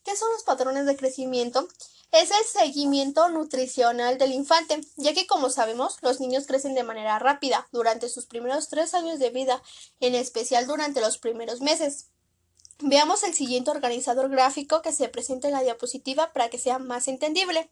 ¿Qué 0.04 0.16
son 0.16 0.30
los 0.32 0.42
patrones 0.42 0.84
de 0.86 0.96
crecimiento? 0.96 1.68
Es 2.10 2.30
el 2.30 2.44
seguimiento 2.44 3.30
nutricional 3.30 4.18
del 4.18 4.32
infante, 4.32 4.80
ya 4.96 5.14
que 5.14 5.26
como 5.26 5.48
sabemos, 5.48 5.96
los 6.02 6.20
niños 6.20 6.46
crecen 6.46 6.74
de 6.74 6.82
manera 6.82 7.18
rápida 7.18 7.66
durante 7.72 8.10
sus 8.10 8.26
primeros 8.26 8.68
tres 8.68 8.92
años 8.92 9.18
de 9.18 9.30
vida, 9.30 9.62
en 10.00 10.14
especial 10.14 10.66
durante 10.66 11.00
los 11.00 11.16
primeros 11.16 11.62
meses. 11.62 12.08
Veamos 12.80 13.22
el 13.22 13.32
siguiente 13.32 13.70
organizador 13.70 14.28
gráfico 14.28 14.82
que 14.82 14.92
se 14.92 15.08
presenta 15.08 15.48
en 15.48 15.54
la 15.54 15.62
diapositiva 15.62 16.32
para 16.32 16.50
que 16.50 16.58
sea 16.58 16.78
más 16.78 17.08
entendible. 17.08 17.70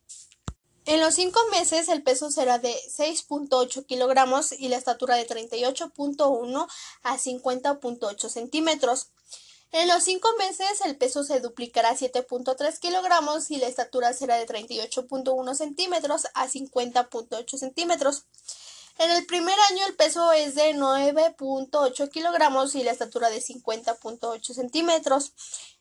En 0.87 1.01
los 1.01 1.15
cinco 1.15 1.41
meses 1.51 1.89
el 1.89 2.03
peso 2.03 2.31
será 2.31 2.59
de 2.59 2.75
6.8 2.75 3.85
kilogramos 3.87 4.53
y 4.53 4.69
la 4.69 4.77
estatura 4.77 5.17
de 5.17 5.27
38.1 5.27 6.69
a 7.03 7.19
50.8 7.19 8.29
centímetros. 8.29 9.09
En 9.73 9.87
los 9.87 10.03
cinco 10.03 10.29
meses 10.39 10.81
el 10.85 10.97
peso 10.97 11.23
se 11.23 11.41
duplicará 11.41 11.91
a 11.91 11.97
7.3 11.97 12.79
kilogramos 12.81 13.51
y 13.51 13.59
la 13.59 13.69
estatura 13.69 14.13
será 14.13 14.37
de 14.37 14.47
38.1 14.47 15.55
centímetros 15.55 16.27
a 16.35 16.49
50.8 16.49 17.57
centímetros. 17.57 18.25
En 18.99 19.11
el 19.13 19.25
primer 19.27 19.57
año 19.71 19.87
el 19.87 19.95
peso 19.95 20.33
es 20.33 20.57
de 20.57 20.75
9.8 20.75 22.11
kilogramos 22.11 22.75
y 22.75 22.83
la 22.83 22.91
estatura 22.91 23.31
de 23.31 23.41
50.8 23.41 24.55
centímetros. 24.55 25.33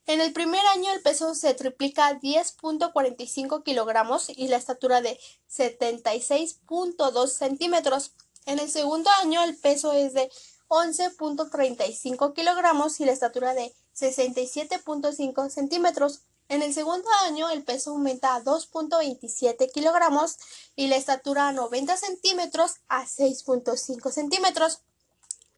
En 0.09 0.21
el 0.21 0.33
primer 0.33 0.65
año 0.73 0.91
el 0.91 1.03
peso 1.03 1.35
se 1.35 1.53
triplica 1.53 2.07
a 2.07 2.19
10.45 2.19 3.61
kilogramos 3.61 4.31
y 4.35 4.47
la 4.47 4.57
estatura 4.57 5.01
de 5.01 5.19
76.2 5.55 7.27
centímetros. 7.27 8.13
En 8.47 8.57
el 8.57 8.71
segundo 8.71 9.07
año 9.21 9.43
el 9.43 9.55
peso 9.55 9.93
es 9.93 10.15
de 10.15 10.31
11.35 10.67 12.33
kilogramos 12.33 12.99
y 12.99 13.05
la 13.05 13.11
estatura 13.11 13.53
de 13.53 13.71
67.5 13.95 15.49
centímetros. 15.51 16.21
En 16.47 16.63
el 16.63 16.73
segundo 16.73 17.07
año 17.25 17.51
el 17.51 17.63
peso 17.63 17.91
aumenta 17.91 18.33
a 18.33 18.41
2.27 18.41 19.71
kilogramos 19.71 20.37
y 20.75 20.87
la 20.87 20.95
estatura 20.95 21.49
a 21.49 21.51
90 21.51 21.95
centímetros 21.97 22.77
a 22.87 23.05
6.5 23.05 24.09
centímetros. 24.09 24.81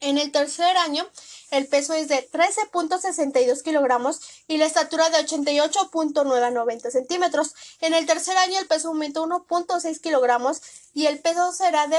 En 0.02 0.18
el 0.18 0.32
tercer 0.32 0.76
año, 0.78 1.08
el 1.52 1.68
peso 1.68 1.94
es 1.94 2.08
de 2.08 2.28
13.62 2.28 3.62
kilogramos 3.62 4.20
y 4.48 4.56
la 4.56 4.66
estatura 4.66 5.08
de 5.10 5.18
88.990 5.18 6.90
centímetros. 6.90 7.54
En 7.80 7.94
el 7.94 8.04
tercer 8.04 8.36
año, 8.36 8.58
el 8.58 8.66
peso 8.66 8.88
aumenta 8.88 9.20
1.6 9.20 10.00
kilogramos 10.00 10.60
y 10.92 11.06
el 11.06 11.20
peso 11.20 11.52
será 11.52 11.86
de 11.86 11.98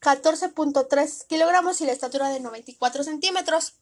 14.3 0.00 1.26
kilogramos 1.28 1.80
y 1.80 1.86
la 1.86 1.92
estatura 1.92 2.28
de 2.28 2.40
94 2.40 3.04
centímetros. 3.04 3.74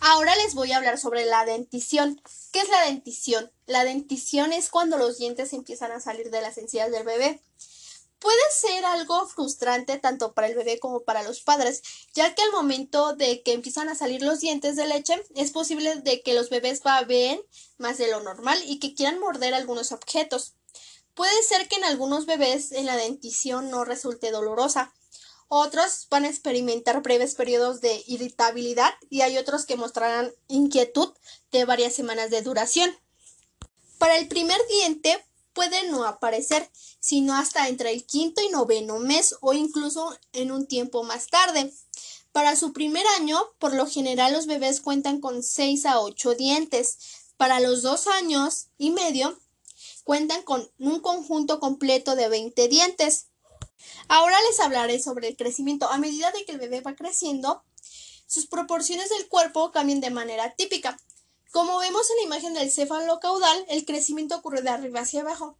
Ahora 0.00 0.36
les 0.36 0.54
voy 0.54 0.72
a 0.72 0.76
hablar 0.76 0.98
sobre 0.98 1.24
la 1.24 1.46
dentición. 1.46 2.20
¿Qué 2.52 2.60
es 2.60 2.68
la 2.68 2.84
dentición? 2.84 3.50
La 3.64 3.82
dentición 3.84 4.52
es 4.52 4.68
cuando 4.68 4.98
los 4.98 5.16
dientes 5.16 5.54
empiezan 5.54 5.90
a 5.90 6.00
salir 6.00 6.30
de 6.30 6.42
las 6.42 6.58
encías 6.58 6.90
del 6.90 7.04
bebé. 7.04 7.40
Puede 8.22 8.40
ser 8.52 8.84
algo 8.84 9.26
frustrante 9.26 9.98
tanto 9.98 10.32
para 10.32 10.46
el 10.46 10.54
bebé 10.54 10.78
como 10.78 11.00
para 11.00 11.24
los 11.24 11.40
padres, 11.40 11.82
ya 12.14 12.34
que 12.34 12.42
al 12.42 12.52
momento 12.52 13.14
de 13.14 13.42
que 13.42 13.52
empiezan 13.52 13.88
a 13.88 13.96
salir 13.96 14.22
los 14.22 14.38
dientes 14.38 14.76
de 14.76 14.86
leche, 14.86 15.20
es 15.34 15.50
posible 15.50 15.96
de 15.96 16.22
que 16.22 16.32
los 16.32 16.48
bebés 16.48 16.82
baben 16.82 17.42
más 17.78 17.98
de 17.98 18.08
lo 18.08 18.22
normal 18.22 18.62
y 18.64 18.78
que 18.78 18.94
quieran 18.94 19.18
morder 19.18 19.54
algunos 19.54 19.90
objetos. 19.90 20.54
Puede 21.14 21.42
ser 21.42 21.68
que 21.68 21.76
en 21.76 21.84
algunos 21.84 22.24
bebés 22.24 22.70
en 22.70 22.86
la 22.86 22.96
dentición 22.96 23.70
no 23.70 23.84
resulte 23.84 24.30
dolorosa. 24.30 24.94
Otros 25.48 26.06
van 26.08 26.24
a 26.24 26.28
experimentar 26.28 27.02
breves 27.02 27.34
periodos 27.34 27.80
de 27.80 28.04
irritabilidad 28.06 28.94
y 29.10 29.22
hay 29.22 29.36
otros 29.36 29.66
que 29.66 29.76
mostrarán 29.76 30.32
inquietud 30.46 31.12
de 31.50 31.64
varias 31.64 31.92
semanas 31.92 32.30
de 32.30 32.40
duración. 32.40 32.96
Para 33.98 34.16
el 34.16 34.28
primer 34.28 34.58
diente 34.68 35.22
puede 35.54 35.88
no 35.88 36.04
aparecer, 36.04 36.70
sino 37.00 37.34
hasta 37.34 37.68
entre 37.68 37.92
el 37.92 38.04
quinto 38.04 38.40
y 38.42 38.48
noveno 38.48 38.98
mes 38.98 39.36
o 39.40 39.52
incluso 39.52 40.16
en 40.32 40.52
un 40.52 40.66
tiempo 40.66 41.02
más 41.02 41.28
tarde. 41.28 41.72
Para 42.32 42.56
su 42.56 42.72
primer 42.72 43.06
año, 43.18 43.38
por 43.58 43.74
lo 43.74 43.86
general 43.86 44.32
los 44.32 44.46
bebés 44.46 44.80
cuentan 44.80 45.20
con 45.20 45.42
6 45.42 45.84
a 45.86 46.00
8 46.00 46.34
dientes. 46.34 46.98
Para 47.36 47.60
los 47.60 47.82
dos 47.82 48.06
años 48.06 48.68
y 48.78 48.90
medio, 48.90 49.38
cuentan 50.04 50.42
con 50.42 50.70
un 50.78 51.00
conjunto 51.00 51.60
completo 51.60 52.16
de 52.16 52.28
20 52.28 52.68
dientes. 52.68 53.26
Ahora 54.08 54.36
les 54.48 54.60
hablaré 54.60 55.00
sobre 55.00 55.28
el 55.28 55.36
crecimiento. 55.36 55.90
A 55.90 55.98
medida 55.98 56.30
de 56.32 56.44
que 56.44 56.52
el 56.52 56.58
bebé 56.58 56.80
va 56.80 56.94
creciendo, 56.94 57.62
sus 58.26 58.46
proporciones 58.46 59.10
del 59.10 59.28
cuerpo 59.28 59.72
cambian 59.72 60.00
de 60.00 60.10
manera 60.10 60.54
típica. 60.54 60.98
Como 61.52 61.76
vemos 61.76 62.08
en 62.08 62.16
la 62.16 62.22
imagen 62.22 62.54
del 62.54 62.72
céfalo 62.72 63.20
caudal, 63.20 63.66
el 63.68 63.84
crecimiento 63.84 64.36
ocurre 64.36 64.62
de 64.62 64.70
arriba 64.70 65.00
hacia 65.00 65.20
abajo. 65.20 65.58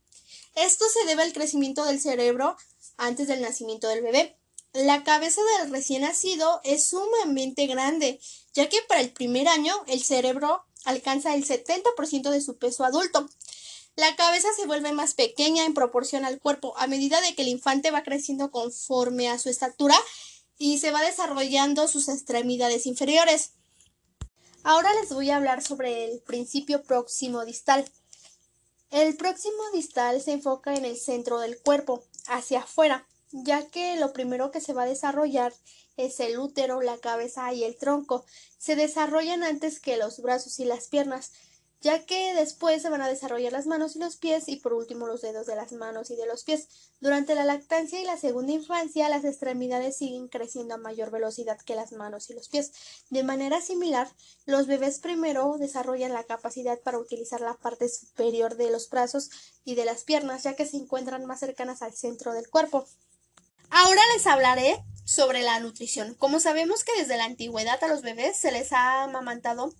Esto 0.54 0.86
se 0.88 1.04
debe 1.04 1.22
al 1.22 1.34
crecimiento 1.34 1.84
del 1.84 2.00
cerebro 2.00 2.56
antes 2.96 3.28
del 3.28 3.42
nacimiento 3.42 3.88
del 3.88 4.00
bebé. 4.00 4.38
La 4.72 5.04
cabeza 5.04 5.42
del 5.58 5.70
recién 5.70 6.00
nacido 6.00 6.62
es 6.64 6.86
sumamente 6.86 7.66
grande, 7.66 8.18
ya 8.54 8.70
que 8.70 8.78
para 8.88 9.02
el 9.02 9.12
primer 9.12 9.48
año 9.48 9.74
el 9.86 10.02
cerebro 10.02 10.64
alcanza 10.84 11.34
el 11.34 11.46
70% 11.46 12.30
de 12.30 12.40
su 12.40 12.56
peso 12.56 12.86
adulto. 12.86 13.28
La 13.94 14.16
cabeza 14.16 14.48
se 14.56 14.66
vuelve 14.66 14.92
más 14.92 15.12
pequeña 15.12 15.66
en 15.66 15.74
proporción 15.74 16.24
al 16.24 16.40
cuerpo 16.40 16.72
a 16.78 16.86
medida 16.86 17.20
de 17.20 17.34
que 17.34 17.42
el 17.42 17.48
infante 17.48 17.90
va 17.90 18.02
creciendo 18.02 18.50
conforme 18.50 19.28
a 19.28 19.38
su 19.38 19.50
estatura 19.50 19.96
y 20.56 20.78
se 20.78 20.90
va 20.90 21.02
desarrollando 21.02 21.86
sus 21.86 22.08
extremidades 22.08 22.86
inferiores. 22.86 23.50
Ahora 24.64 24.94
les 24.94 25.12
voy 25.12 25.28
a 25.30 25.36
hablar 25.36 25.60
sobre 25.60 26.04
el 26.04 26.20
principio 26.20 26.84
próximo 26.84 27.44
distal. 27.44 27.84
El 28.92 29.16
próximo 29.16 29.58
distal 29.72 30.20
se 30.20 30.32
enfoca 30.32 30.74
en 30.74 30.84
el 30.84 30.96
centro 30.96 31.40
del 31.40 31.58
cuerpo, 31.58 32.04
hacia 32.28 32.60
afuera, 32.60 33.08
ya 33.32 33.66
que 33.66 33.96
lo 33.96 34.12
primero 34.12 34.52
que 34.52 34.60
se 34.60 34.72
va 34.72 34.84
a 34.84 34.86
desarrollar 34.86 35.52
es 35.96 36.20
el 36.20 36.38
útero, 36.38 36.80
la 36.80 36.98
cabeza 36.98 37.52
y 37.52 37.64
el 37.64 37.76
tronco. 37.76 38.24
Se 38.56 38.76
desarrollan 38.76 39.42
antes 39.42 39.80
que 39.80 39.96
los 39.96 40.22
brazos 40.22 40.60
y 40.60 40.64
las 40.64 40.86
piernas 40.86 41.32
ya 41.82 42.06
que 42.06 42.32
después 42.34 42.80
se 42.80 42.88
van 42.88 43.02
a 43.02 43.08
desarrollar 43.08 43.52
las 43.52 43.66
manos 43.66 43.96
y 43.96 43.98
los 43.98 44.16
pies 44.16 44.44
y 44.46 44.56
por 44.56 44.72
último 44.72 45.08
los 45.08 45.20
dedos 45.20 45.46
de 45.46 45.56
las 45.56 45.72
manos 45.72 46.10
y 46.10 46.16
de 46.16 46.26
los 46.26 46.44
pies. 46.44 46.68
Durante 47.00 47.34
la 47.34 47.44
lactancia 47.44 48.00
y 48.00 48.04
la 48.04 48.16
segunda 48.16 48.52
infancia 48.52 49.08
las 49.08 49.24
extremidades 49.24 49.96
siguen 49.96 50.28
creciendo 50.28 50.74
a 50.74 50.78
mayor 50.78 51.10
velocidad 51.10 51.58
que 51.60 51.74
las 51.74 51.90
manos 51.90 52.30
y 52.30 52.34
los 52.34 52.48
pies. 52.48 52.70
De 53.10 53.24
manera 53.24 53.60
similar, 53.60 54.08
los 54.46 54.68
bebés 54.68 55.00
primero 55.00 55.56
desarrollan 55.58 56.12
la 56.12 56.22
capacidad 56.22 56.78
para 56.78 56.98
utilizar 56.98 57.40
la 57.40 57.54
parte 57.54 57.88
superior 57.88 58.56
de 58.56 58.70
los 58.70 58.88
brazos 58.88 59.30
y 59.64 59.74
de 59.74 59.84
las 59.84 60.04
piernas, 60.04 60.44
ya 60.44 60.54
que 60.54 60.66
se 60.66 60.76
encuentran 60.76 61.26
más 61.26 61.40
cercanas 61.40 61.82
al 61.82 61.94
centro 61.94 62.32
del 62.32 62.48
cuerpo. 62.48 62.86
Ahora 63.70 64.02
les 64.14 64.26
hablaré 64.28 64.84
sobre 65.04 65.42
la 65.42 65.58
nutrición. 65.58 66.14
Como 66.14 66.38
sabemos 66.38 66.84
que 66.84 66.96
desde 66.96 67.16
la 67.16 67.24
antigüedad 67.24 67.82
a 67.82 67.88
los 67.88 68.02
bebés 68.02 68.36
se 68.36 68.52
les 68.52 68.72
ha 68.72 69.02
amamantado 69.02 69.74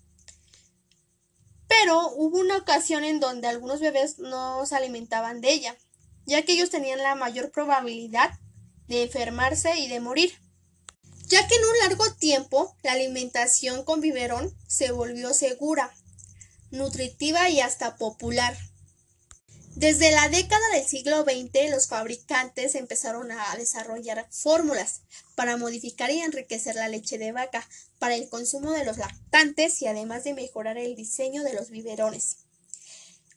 pero 1.78 2.10
hubo 2.10 2.38
una 2.38 2.58
ocasión 2.58 3.02
en 3.02 3.18
donde 3.18 3.48
algunos 3.48 3.80
bebés 3.80 4.18
no 4.18 4.66
se 4.66 4.76
alimentaban 4.76 5.40
de 5.40 5.52
ella, 5.52 5.74
ya 6.26 6.42
que 6.42 6.52
ellos 6.52 6.68
tenían 6.68 7.02
la 7.02 7.14
mayor 7.14 7.50
probabilidad 7.50 8.30
de 8.88 9.04
enfermarse 9.04 9.78
y 9.78 9.88
de 9.88 9.98
morir. 9.98 10.34
Ya 11.28 11.48
que 11.48 11.54
en 11.54 11.64
un 11.64 11.78
largo 11.88 12.12
tiempo 12.16 12.76
la 12.82 12.92
alimentación 12.92 13.84
con 13.84 14.02
biberón 14.02 14.54
se 14.66 14.92
volvió 14.92 15.32
segura, 15.32 15.90
nutritiva 16.70 17.48
y 17.48 17.60
hasta 17.60 17.96
popular. 17.96 18.54
Desde 19.74 20.10
la 20.10 20.28
década 20.28 20.68
del 20.74 20.86
siglo 20.86 21.22
XX, 21.22 21.70
los 21.70 21.88
fabricantes 21.88 22.74
empezaron 22.74 23.32
a 23.32 23.56
desarrollar 23.56 24.28
fórmulas 24.30 25.00
para 25.34 25.56
modificar 25.56 26.10
y 26.10 26.20
enriquecer 26.20 26.74
la 26.74 26.88
leche 26.88 27.16
de 27.16 27.32
vaca 27.32 27.66
para 27.98 28.14
el 28.14 28.28
consumo 28.28 28.72
de 28.72 28.84
los 28.84 28.98
lactantes 28.98 29.80
y 29.80 29.86
además 29.86 30.24
de 30.24 30.34
mejorar 30.34 30.76
el 30.76 30.94
diseño 30.94 31.42
de 31.42 31.54
los 31.54 31.70
biberones. 31.70 32.36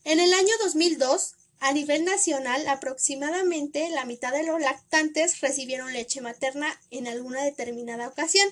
En 0.04 0.20
el 0.20 0.32
año 0.34 0.52
2002, 0.62 1.36
a 1.58 1.72
nivel 1.72 2.04
nacional, 2.04 2.68
aproximadamente 2.68 3.88
la 3.88 4.04
mitad 4.04 4.32
de 4.32 4.44
los 4.44 4.60
lactantes 4.60 5.40
recibieron 5.40 5.94
leche 5.94 6.20
materna 6.20 6.68
en 6.90 7.08
alguna 7.08 7.42
determinada 7.42 8.08
ocasión. 8.08 8.46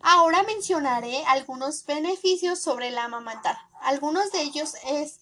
Ahora 0.00 0.42
mencionaré 0.42 1.24
algunos 1.26 1.84
beneficios 1.86 2.60
sobre 2.60 2.88
el 2.88 2.98
amamantar. 2.98 3.56
Algunos 3.80 4.32
de 4.32 4.42
ellos 4.42 4.74
es 4.86 5.20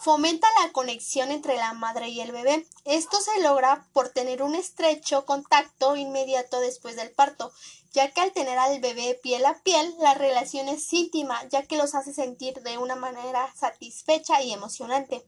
Fomenta 0.00 0.46
la 0.62 0.70
conexión 0.70 1.32
entre 1.32 1.56
la 1.56 1.72
madre 1.72 2.08
y 2.08 2.20
el 2.20 2.30
bebé. 2.30 2.64
Esto 2.84 3.20
se 3.20 3.42
logra 3.42 3.88
por 3.92 4.10
tener 4.10 4.44
un 4.44 4.54
estrecho 4.54 5.26
contacto 5.26 5.96
inmediato 5.96 6.60
después 6.60 6.94
del 6.94 7.10
parto, 7.10 7.52
ya 7.92 8.12
que 8.12 8.20
al 8.20 8.30
tener 8.32 8.58
al 8.58 8.80
bebé 8.80 9.18
piel 9.20 9.44
a 9.44 9.60
piel, 9.64 9.92
la 9.98 10.14
relación 10.14 10.68
es 10.68 10.92
íntima, 10.92 11.42
ya 11.48 11.64
que 11.64 11.76
los 11.76 11.96
hace 11.96 12.14
sentir 12.14 12.62
de 12.62 12.78
una 12.78 12.94
manera 12.94 13.52
satisfecha 13.56 14.40
y 14.40 14.52
emocionante. 14.52 15.26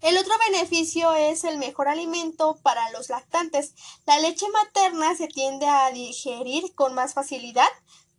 El 0.00 0.18
otro 0.18 0.34
beneficio 0.50 1.14
es 1.14 1.44
el 1.44 1.56
mejor 1.56 1.88
alimento 1.88 2.58
para 2.62 2.90
los 2.90 3.08
lactantes. 3.08 3.72
La 4.04 4.18
leche 4.18 4.46
materna 4.48 5.14
se 5.14 5.28
tiende 5.28 5.66
a 5.66 5.90
digerir 5.92 6.74
con 6.74 6.92
más 6.92 7.14
facilidad, 7.14 7.68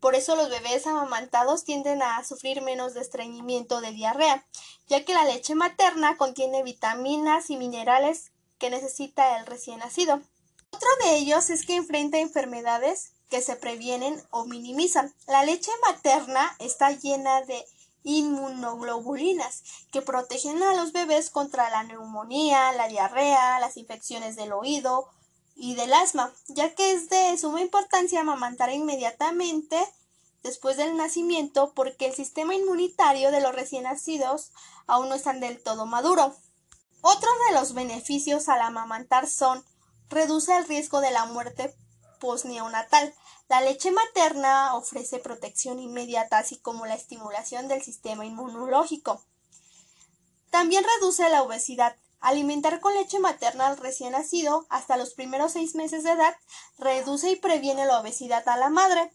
por 0.06 0.14
eso 0.14 0.36
los 0.36 0.52
bebés 0.52 0.86
amamantados 0.86 1.64
tienden 1.64 2.04
a 2.04 2.24
sufrir 2.24 2.62
menos 2.62 2.94
de 2.94 3.02
estreñimiento 3.02 3.82
de 3.82 3.92
diarrea, 3.92 4.46
ya 4.88 5.04
que 5.04 5.16
la 5.16 5.26
leche 5.26 5.56
materna 5.56 6.16
contiene 6.16 6.62
vitaminas 6.62 7.50
y 7.50 7.58
minerales 7.58 8.32
que 8.60 8.70
necesita 8.70 9.40
el 9.40 9.48
recién 9.48 9.80
nacido. 9.80 10.22
Otro 10.70 10.88
de 11.04 11.16
ellos 11.16 11.50
es 11.50 11.66
que 11.66 11.76
enfrenta 11.76 12.20
enfermedades 12.20 13.14
que 13.32 13.42
se 13.42 13.56
previenen 13.56 14.22
o 14.30 14.46
minimizan. 14.46 15.12
La 15.26 15.44
leche 15.44 15.72
materna 15.82 16.56
está 16.60 16.92
llena 16.92 17.42
de 17.42 17.66
inmunoglobulinas 18.04 19.64
que 19.92 20.04
protegen 20.04 20.62
a 20.62 20.76
los 20.76 20.92
bebés 20.92 21.32
contra 21.32 21.72
la 21.72 21.82
neumonía, 21.82 22.74
la 22.74 22.88
diarrea, 22.90 23.60
las 23.60 23.76
infecciones 23.76 24.36
del 24.36 24.54
oído 24.54 25.10
y 25.56 25.76
del 25.76 25.94
asma, 25.94 26.34
ya 26.48 26.76
que 26.76 26.92
es 26.92 27.10
de 27.10 27.38
suma 27.38 27.62
importancia 27.62 28.22
amamantar 28.22 28.72
inmediatamente 28.72 29.78
después 30.44 30.78
del 30.78 30.96
nacimiento 30.96 31.74
porque 31.74 32.06
el 32.06 32.14
sistema 32.14 32.54
inmunitario 32.54 33.32
de 33.32 33.42
los 33.42 33.56
recién 33.56 33.84
nacidos 33.84 34.52
aún 34.86 35.10
no 35.10 35.16
están 35.16 35.40
del 35.40 35.62
todo 35.64 35.86
maduro. 35.86 36.36
Otros 37.02 37.34
de 37.48 37.56
los 37.56 37.74
beneficios 37.74 38.50
al 38.50 38.62
amamantar 38.62 39.28
son 39.28 39.64
reduce 40.10 40.56
el 40.56 40.68
riesgo 40.68 41.02
de 41.02 41.12
la 41.12 41.26
muerte 41.26 41.76
postneonatal. 42.20 43.14
La 43.48 43.62
leche 43.62 43.92
materna 43.92 44.76
ofrece 44.76 45.20
protección 45.20 45.80
inmediata 45.80 46.38
así 46.38 46.58
como 46.58 46.86
la 46.86 46.96
estimulación 46.96 47.68
del 47.68 47.82
sistema 47.82 48.26
inmunológico. 48.26 49.24
También 50.50 50.84
reduce 50.96 51.30
la 51.30 51.44
obesidad. 51.44 51.96
Alimentar 52.20 52.80
con 52.80 52.94
leche 52.94 53.20
materna 53.20 53.68
al 53.68 53.78
recién 53.78 54.14
nacido 54.14 54.66
hasta 54.70 54.98
los 54.98 55.14
primeros 55.14 55.54
seis 55.54 55.76
meses 55.76 56.04
de 56.04 56.12
edad 56.12 56.36
reduce 56.78 57.32
y 57.32 57.36
previene 57.36 57.86
la 57.86 58.00
obesidad 58.00 58.48
a 58.48 58.58
la 58.58 58.70
madre. 58.70 59.12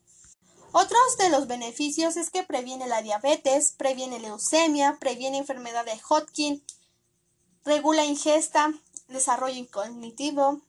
Otros 0.72 1.16
de 1.18 1.30
los 1.30 1.48
beneficios 1.48 2.16
es 2.16 2.30
que 2.30 2.44
previene 2.44 2.86
la 2.86 3.02
diabetes, 3.02 3.72
previene 3.72 4.20
leucemia, 4.20 4.98
previene 5.00 5.38
enfermedad 5.38 5.84
de 5.84 6.00
Hodgkin, 6.08 6.64
regula 7.64 8.04
ingesta, 8.04 8.72
desarrollo 9.08 9.68
cognitivo. 9.70 10.60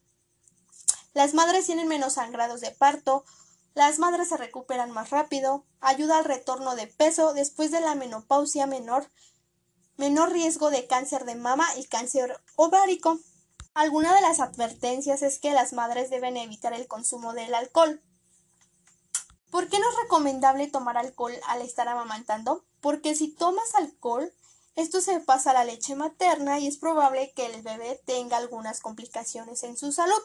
Las 1.13 1.33
madres 1.35 1.67
tienen 1.67 1.87
menos 1.87 2.13
sangrados 2.13 2.61
de 2.61 2.71
parto, 2.71 3.25
las 3.73 3.99
madres 3.99 4.29
se 4.29 4.37
recuperan 4.37 4.91
más 4.91 5.11
rápido, 5.11 5.65
ayuda 5.79 6.17
al 6.17 6.25
retorno 6.25 6.75
de 6.75 6.87
peso 6.87 7.33
después 7.33 7.71
de 7.71 7.79
la 7.81 7.95
menopausia 7.95 8.65
menor, 8.65 9.09
menor 10.01 10.31
riesgo 10.31 10.71
de 10.71 10.87
cáncer 10.87 11.25
de 11.25 11.35
mama 11.35 11.67
y 11.77 11.85
cáncer 11.85 12.35
ovárico. 12.55 13.19
Alguna 13.75 14.15
de 14.15 14.21
las 14.21 14.39
advertencias 14.39 15.21
es 15.21 15.37
que 15.37 15.53
las 15.53 15.73
madres 15.73 16.09
deben 16.09 16.37
evitar 16.37 16.73
el 16.73 16.87
consumo 16.87 17.33
del 17.33 17.53
alcohol. 17.53 18.01
¿Por 19.51 19.69
qué 19.69 19.77
no 19.77 19.87
es 19.87 19.95
recomendable 20.01 20.67
tomar 20.67 20.97
alcohol 20.97 21.33
al 21.47 21.61
estar 21.61 21.87
amamantando? 21.87 22.65
Porque 22.81 23.13
si 23.13 23.27
tomas 23.27 23.75
alcohol, 23.75 24.33
Esto 24.75 25.01
se 25.01 25.19
pasa 25.19 25.51
a 25.51 25.53
la 25.53 25.65
leche 25.65 25.95
materna 25.95 26.59
y 26.59 26.67
es 26.67 26.77
probable 26.77 27.33
que 27.35 27.45
el 27.45 27.61
bebé 27.61 28.01
tenga 28.05 28.37
algunas 28.37 28.79
complicaciones 28.79 29.63
en 29.63 29.75
su 29.75 29.91
salud. 29.91 30.21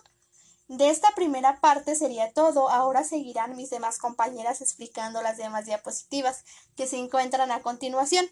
De 0.69 0.89
esta 0.91 1.09
primera 1.15 1.61
parte 1.61 1.97
sería 1.97 2.33
todo. 2.33 2.69
Ahora 2.71 3.03
seguirán 3.05 3.57
mis 3.57 3.71
demás 3.71 3.99
compañeras 3.99 4.61
explicando 4.61 5.21
las 5.23 5.37
demás 5.37 5.67
diapositivas 5.67 6.45
que 6.77 6.87
se 6.87 6.97
encuentran 6.97 7.51
a 7.51 7.61
continuación. 7.61 8.31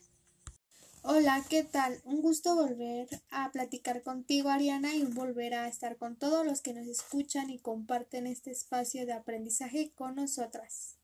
Hola, 1.07 1.45
¿qué 1.51 1.65
tal? 1.65 2.01
Un 2.07 2.23
gusto 2.23 2.55
volver 2.55 3.09
a 3.31 3.53
platicar 3.53 4.03
contigo, 4.03 4.49
Ariana, 4.49 4.95
y 4.95 5.05
volver 5.05 5.53
a 5.53 5.69
estar 5.69 5.99
con 5.99 6.17
todos 6.17 6.47
los 6.47 6.63
que 6.63 6.73
nos 6.73 6.87
escuchan 6.87 7.51
y 7.51 7.59
comparten 7.59 8.27
este 8.27 8.51
espacio 8.51 9.05
de 9.05 9.13
aprendizaje 9.13 9.93
con 9.95 10.15
nosotras. 10.15 10.97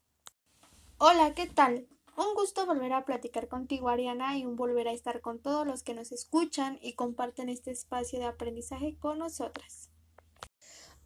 Hola, 0.97 1.35
¿qué 1.35 1.47
tal? 1.47 1.87
Un 2.17 2.35
gusto 2.35 2.65
volver 2.65 2.95
a 2.95 3.05
platicar 3.05 3.47
contigo, 3.49 3.91
Ariana, 3.91 4.39
y 4.39 4.47
un 4.47 4.57
volver 4.57 4.89
a 4.89 4.93
estar 4.93 5.21
con 5.21 5.39
todos 5.39 5.67
los 5.67 5.83
que 5.83 5.93
nos 5.93 6.13
escuchan 6.13 6.79
y 6.81 6.95
comparten 6.95 7.51
este 7.51 7.71
espacio 7.71 8.21
de 8.21 8.25
aprendizaje 8.25 8.97
con 8.99 9.19
nosotras. 9.19 9.90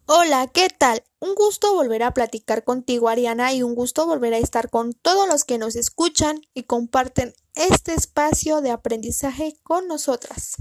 Hola, 0.07 0.47
¿qué 0.53 0.69
tal? 0.69 1.03
Un 1.19 1.33
gusto 1.33 1.73
volver 1.73 2.03
a 2.03 2.13
platicar 2.13 2.63
contigo, 2.63 3.09
Ariana, 3.09 3.53
y 3.53 3.63
un 3.63 3.73
gusto 3.73 4.05
volver 4.05 4.35
a 4.35 4.37
estar 4.37 4.69
con 4.69 4.93
todos 4.93 5.27
los 5.27 5.45
que 5.45 5.57
nos 5.57 5.75
escuchan 5.75 6.41
y 6.53 6.65
comparten 6.65 7.33
este 7.55 7.95
espacio 7.95 8.61
de 8.61 8.69
aprendizaje 8.69 9.57
con 9.63 9.87
nosotras. 9.87 10.57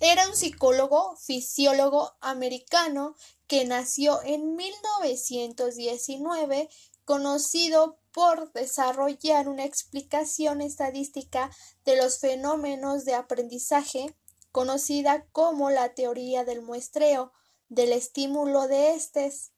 Era 0.00 0.26
un 0.26 0.34
psicólogo, 0.34 1.18
fisiólogo 1.18 2.14
americano 2.22 3.14
que 3.46 3.66
nació 3.66 4.22
en 4.22 4.56
1919, 4.56 6.70
conocido 7.04 7.98
por 8.10 8.54
desarrollar 8.54 9.50
una 9.50 9.66
explicación 9.66 10.62
estadística 10.62 11.50
de 11.84 11.98
los 11.98 12.20
fenómenos 12.20 13.04
de 13.04 13.16
aprendizaje, 13.16 14.16
conocida 14.50 15.26
como 15.30 15.68
la 15.68 15.92
teoría 15.92 16.46
del 16.46 16.62
muestreo 16.62 17.34
del 17.74 17.92
estímulo 17.92 18.68
de 18.68 18.94
estos. 18.94 19.50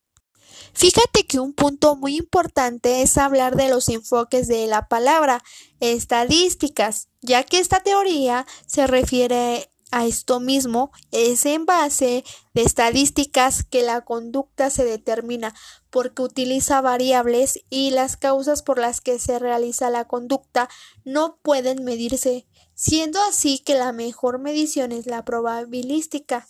Fíjate 0.73 1.27
que 1.27 1.41
un 1.41 1.53
punto 1.53 1.97
muy 1.97 2.17
importante 2.17 3.03
es 3.03 3.19
hablar 3.19 3.57
de 3.57 3.69
los 3.69 3.89
enfoques 3.89 4.47
de 4.49 4.67
la 4.67 4.89
palabra 4.89 5.43
estadísticas, 5.81 7.09
ya 7.23 7.43
que 7.45 7.59
esta 7.59 7.83
teoría 7.83 8.47
se 8.67 8.87
refiere 8.87 9.71
a 9.91 10.07
esto 10.07 10.41
mismo, 10.41 10.91
es 11.13 11.47
en 11.47 11.67
base 11.67 12.25
de 12.53 12.63
estadísticas 12.63 13.63
que 13.63 13.83
la 13.83 14.01
conducta 14.01 14.69
se 14.71 14.85
determina 14.85 15.55
porque 15.91 16.23
utiliza 16.23 16.81
variables 16.81 17.61
y 17.71 17.91
las 17.91 18.17
causas 18.17 18.63
por 18.63 18.79
las 18.79 19.01
que 19.01 19.21
se 19.21 19.39
realiza 19.39 19.91
la 19.91 20.07
conducta 20.07 20.69
no 21.05 21.39
pueden 21.43 21.85
medirse, 21.85 22.49
siendo 22.75 23.23
así 23.23 23.61
que 23.61 23.75
la 23.75 23.93
mejor 23.93 24.41
medición 24.41 24.91
es 24.91 25.07
la 25.07 25.25
probabilística. 25.25 26.49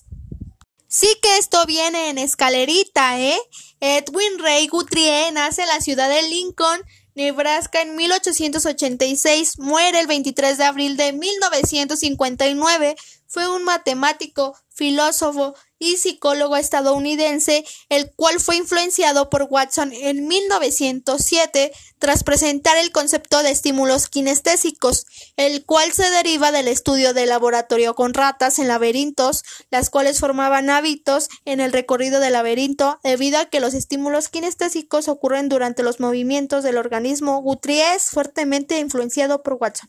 Sí 0.97 1.09
que 1.21 1.39
esto 1.39 1.67
viene 1.67 2.09
en 2.11 2.19
escalerita, 2.19 3.19
¿eh? 3.19 3.37
Edwin 3.81 4.39
Ray 4.39 4.69
Guthrie 4.69 5.33
nace 5.33 5.63
en 5.63 5.69
la 5.69 5.81
ciudad 5.81 6.09
de 6.09 6.23
Lincoln, 6.29 6.81
Nebraska 7.17 7.83
en 7.83 7.97
1886, 7.97 9.59
muere 9.59 9.99
el 9.99 10.07
23 10.07 10.57
de 10.57 10.63
abril 10.63 10.97
de 10.97 11.13
1959, 11.13 12.95
fue 13.27 13.49
un 13.49 13.65
matemático, 13.65 14.57
filósofo 14.75 15.55
y 15.79 15.97
psicólogo 15.97 16.57
estadounidense, 16.57 17.65
el 17.89 18.13
cual 18.15 18.41
fue 18.41 18.57
influenciado 18.57 19.31
por 19.31 19.47
Watson 19.49 19.93
en 19.93 20.27
1907 20.27 21.73
tras 21.99 22.25
presentar 22.25 22.77
el 22.79 22.91
concepto 22.91 23.43
de 23.43 23.51
estímulos 23.51 24.09
kinestésicos, 24.09 25.07
el 25.37 25.65
cual 25.65 25.93
se 25.93 26.11
deriva 26.11 26.53
del 26.53 26.69
estudio 26.69 27.15
de 27.15 27.27
laboratorio 27.27 27.95
con 27.95 28.15
ratas 28.15 28.59
en 28.59 28.69
laberintos, 28.69 29.45
las 29.71 29.91
cuales 29.91 30.21
formaban 30.21 30.71
hábitos 30.71 31.29
en 31.45 31.61
el 31.61 31.73
recorrido 31.73 32.21
del 32.21 32.33
laberinto 32.33 32.99
debido 33.05 33.39
a 33.39 33.47
que 33.47 33.61
los 33.61 33.75
estímulos 33.75 34.29
kinestésicos 34.29 35.09
ocurren 35.09 35.49
durante 35.49 35.83
los 35.83 36.01
movimientos 36.01 36.65
del 36.65 36.79
organismo. 36.79 37.41
Guthrie 37.43 37.95
es 37.95 38.11
fuertemente 38.11 38.79
influenciado 38.79 39.43
por 39.43 39.55
Watson. 39.61 39.89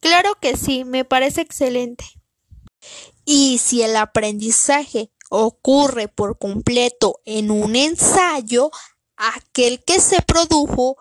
Claro 0.00 0.34
que 0.40 0.56
sí, 0.56 0.84
me 0.84 1.04
parece 1.04 1.42
excelente. 1.42 2.19
Y 3.24 3.58
si 3.58 3.82
el 3.82 3.96
aprendizaje 3.96 5.10
ocurre 5.30 6.08
por 6.08 6.38
completo 6.38 7.20
en 7.24 7.50
un 7.50 7.76
ensayo, 7.76 8.70
aquel 9.16 9.84
que 9.84 10.00
se 10.00 10.22
produjo 10.22 10.96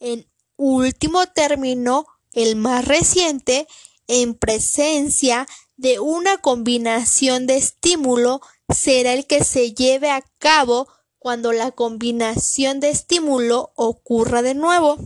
en 0.00 0.26
último 0.56 1.26
término, 1.26 2.06
el 2.32 2.56
más 2.56 2.86
reciente, 2.86 3.66
en 4.06 4.34
presencia 4.34 5.46
de 5.76 6.00
una 6.00 6.38
combinación 6.38 7.46
de 7.46 7.56
estímulo, 7.56 8.40
será 8.68 9.12
el 9.12 9.26
que 9.26 9.44
se 9.44 9.72
lleve 9.72 10.10
a 10.10 10.22
cabo 10.38 10.88
cuando 11.18 11.52
la 11.52 11.70
combinación 11.70 12.80
de 12.80 12.90
estímulo 12.90 13.72
ocurra 13.76 14.42
de 14.42 14.54
nuevo. 14.54 14.98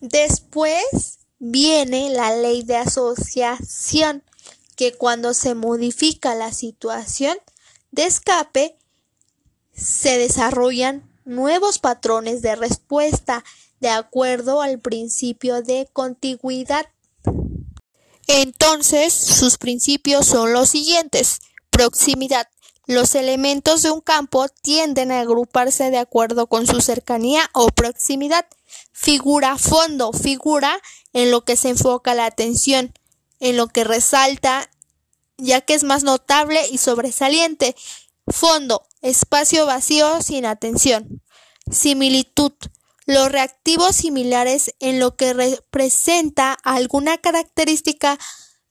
Después 0.00 1.18
viene 1.38 2.10
la 2.10 2.34
ley 2.34 2.62
de 2.62 2.76
asociación, 2.76 4.22
que 4.76 4.92
cuando 4.94 5.34
se 5.34 5.54
modifica 5.54 6.34
la 6.34 6.52
situación 6.52 7.36
de 7.90 8.04
escape, 8.04 8.76
se 9.74 10.18
desarrollan 10.18 11.10
nuevos 11.24 11.78
patrones 11.78 12.42
de 12.42 12.56
respuesta 12.56 13.44
de 13.80 13.88
acuerdo 13.88 14.62
al 14.62 14.78
principio 14.78 15.62
de 15.62 15.88
contigüidad. 15.92 16.86
Entonces, 18.28 19.12
sus 19.12 19.58
principios 19.58 20.26
son 20.26 20.52
los 20.52 20.70
siguientes. 20.70 21.40
Proximidad. 21.70 22.48
Los 22.86 23.14
elementos 23.14 23.82
de 23.82 23.90
un 23.90 24.00
campo 24.00 24.48
tienden 24.48 25.12
a 25.12 25.20
agruparse 25.20 25.90
de 25.90 25.98
acuerdo 25.98 26.46
con 26.46 26.66
su 26.66 26.80
cercanía 26.80 27.48
o 27.52 27.68
proximidad. 27.68 28.46
Figura 28.92 29.58
fondo. 29.58 30.12
Figura 30.12 30.80
en 31.12 31.30
lo 31.30 31.44
que 31.44 31.56
se 31.56 31.70
enfoca 31.70 32.14
la 32.14 32.26
atención 32.26 32.92
en 33.42 33.56
lo 33.56 33.66
que 33.66 33.82
resalta, 33.82 34.70
ya 35.36 35.60
que 35.60 35.74
es 35.74 35.82
más 35.82 36.04
notable 36.04 36.64
y 36.70 36.78
sobresaliente. 36.78 37.74
Fondo, 38.28 38.86
espacio 39.02 39.66
vacío 39.66 40.22
sin 40.22 40.46
atención. 40.46 41.20
Similitud, 41.68 42.52
los 43.04 43.32
reactivos 43.32 43.96
similares 43.96 44.72
en 44.78 45.00
lo 45.00 45.16
que 45.16 45.34
representa 45.34 46.52
alguna 46.62 47.18
característica, 47.18 48.16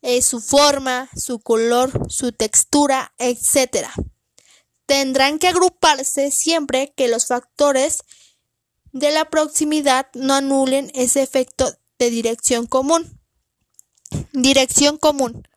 eh, 0.01 0.21
su 0.21 0.39
forma, 0.39 1.09
su 1.17 1.41
color, 1.41 2.09
su 2.09 2.31
textura, 2.31 3.13
etc. 3.17 3.89
Tendrán 4.85 5.37
que 5.37 5.49
agruparse 5.49 6.31
siempre 6.31 6.93
que 6.95 7.09
los 7.09 7.27
factores 7.27 8.03
de 8.93 9.11
la 9.11 9.29
proximidad 9.29 10.07
no 10.13 10.33
anulen 10.33 10.91
ese 10.95 11.21
efecto 11.21 11.69
de 11.99 12.09
dirección 12.09 12.67
común. 12.67 13.20
Dirección 14.33 14.97
común. 14.97 15.47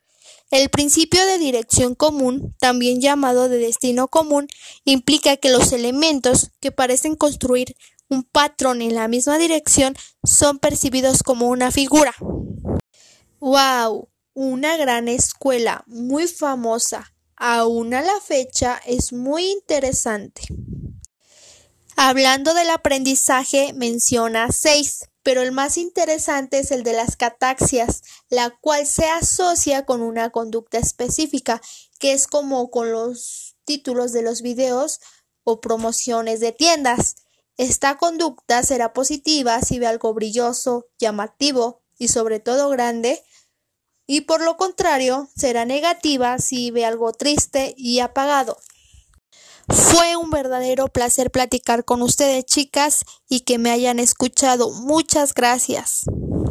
El 0.51 0.69
principio 0.69 1.25
de 1.27 1.39
dirección 1.39 1.95
común, 1.95 2.55
también 2.61 3.01
llamado 3.01 3.49
de 3.49 3.59
destino 3.59 4.09
común, 4.09 4.47
implica 4.85 5.37
que 5.37 5.51
los 5.51 5.73
elementos 5.73 6.51
que 6.61 6.71
parecen 6.71 7.17
construir 7.17 7.75
un 8.09 8.23
patrón 8.23 8.83
en 8.83 8.95
la 8.95 9.09
misma 9.09 9.39
dirección 9.39 9.97
son 10.23 10.59
percibidos 10.59 11.23
como 11.23 11.49
una 11.49 11.71
figura. 11.71 12.15
¡Wow! 13.41 14.09
Una 14.35 14.77
gran 14.77 15.09
escuela 15.09 15.85
muy 15.87 16.27
famosa. 16.29 17.13
Aún 17.37 17.95
a 17.95 18.03
la 18.03 18.21
fecha 18.21 18.81
es 18.87 19.13
muy 19.13 19.51
interesante. 19.51 20.43
Hablando 21.97 22.55
del 22.55 22.71
aprendizaje, 22.71 23.73
menciona 23.73 24.51
seis 24.51 25.09
pero 25.25 25.41
el 25.41 25.53
más 25.53 25.79
interesante 25.79 26.59
es 26.59 26.71
el 26.71 26.85
de 26.85 26.93
las 26.93 27.17
cataxias, 27.17 28.03
la 28.29 28.51
cual 28.61 28.87
se 28.87 29.07
asocia 29.09 29.87
con 29.87 30.03
una 30.03 30.31
conducta 30.31 30.79
específica, 30.79 31.61
que 31.99 32.13
es 32.13 32.29
como 32.29 32.71
con 32.71 32.93
los 32.93 33.57
títulos 33.65 34.13
de 34.13 34.23
los 34.23 34.43
videos 34.43 35.01
o 35.43 35.61
promociones 35.61 36.41
de 36.41 36.53
tiendas. 36.53 37.17
Esta 37.57 37.97
conducta 37.97 38.63
será 38.63 38.93
positiva 38.93 39.61
si 39.63 39.79
ve 39.79 39.87
algo 39.87 40.13
brilloso, 40.13 40.89
llamativo 40.99 41.83
y 41.99 42.09
sobre 42.09 42.39
todo 42.39 42.69
grande, 42.69 43.25
y 44.07 44.23
por 44.23 44.43
lo 44.43 44.59
contrario 44.59 45.31
será 45.35 45.65
negativa 45.65 46.39
si 46.39 46.71
ve 46.71 46.85
algo 46.85 47.15
triste 47.15 47.75
y 47.79 48.01
apagado. 48.01 48.59
Fue 49.69 50.17
un 50.17 50.31
verdadero 50.31 50.89
placer 50.89 51.31
platicar 51.31 51.85
con 51.85 52.03
ustedes, 52.03 52.45
chicas, 52.45 53.05
y 53.29 53.41
que 53.41 53.59
me 53.59 53.71
hayan 53.71 53.99
escuchado. 53.99 54.71
Muchas 54.71 55.35
gracias. 55.35 56.05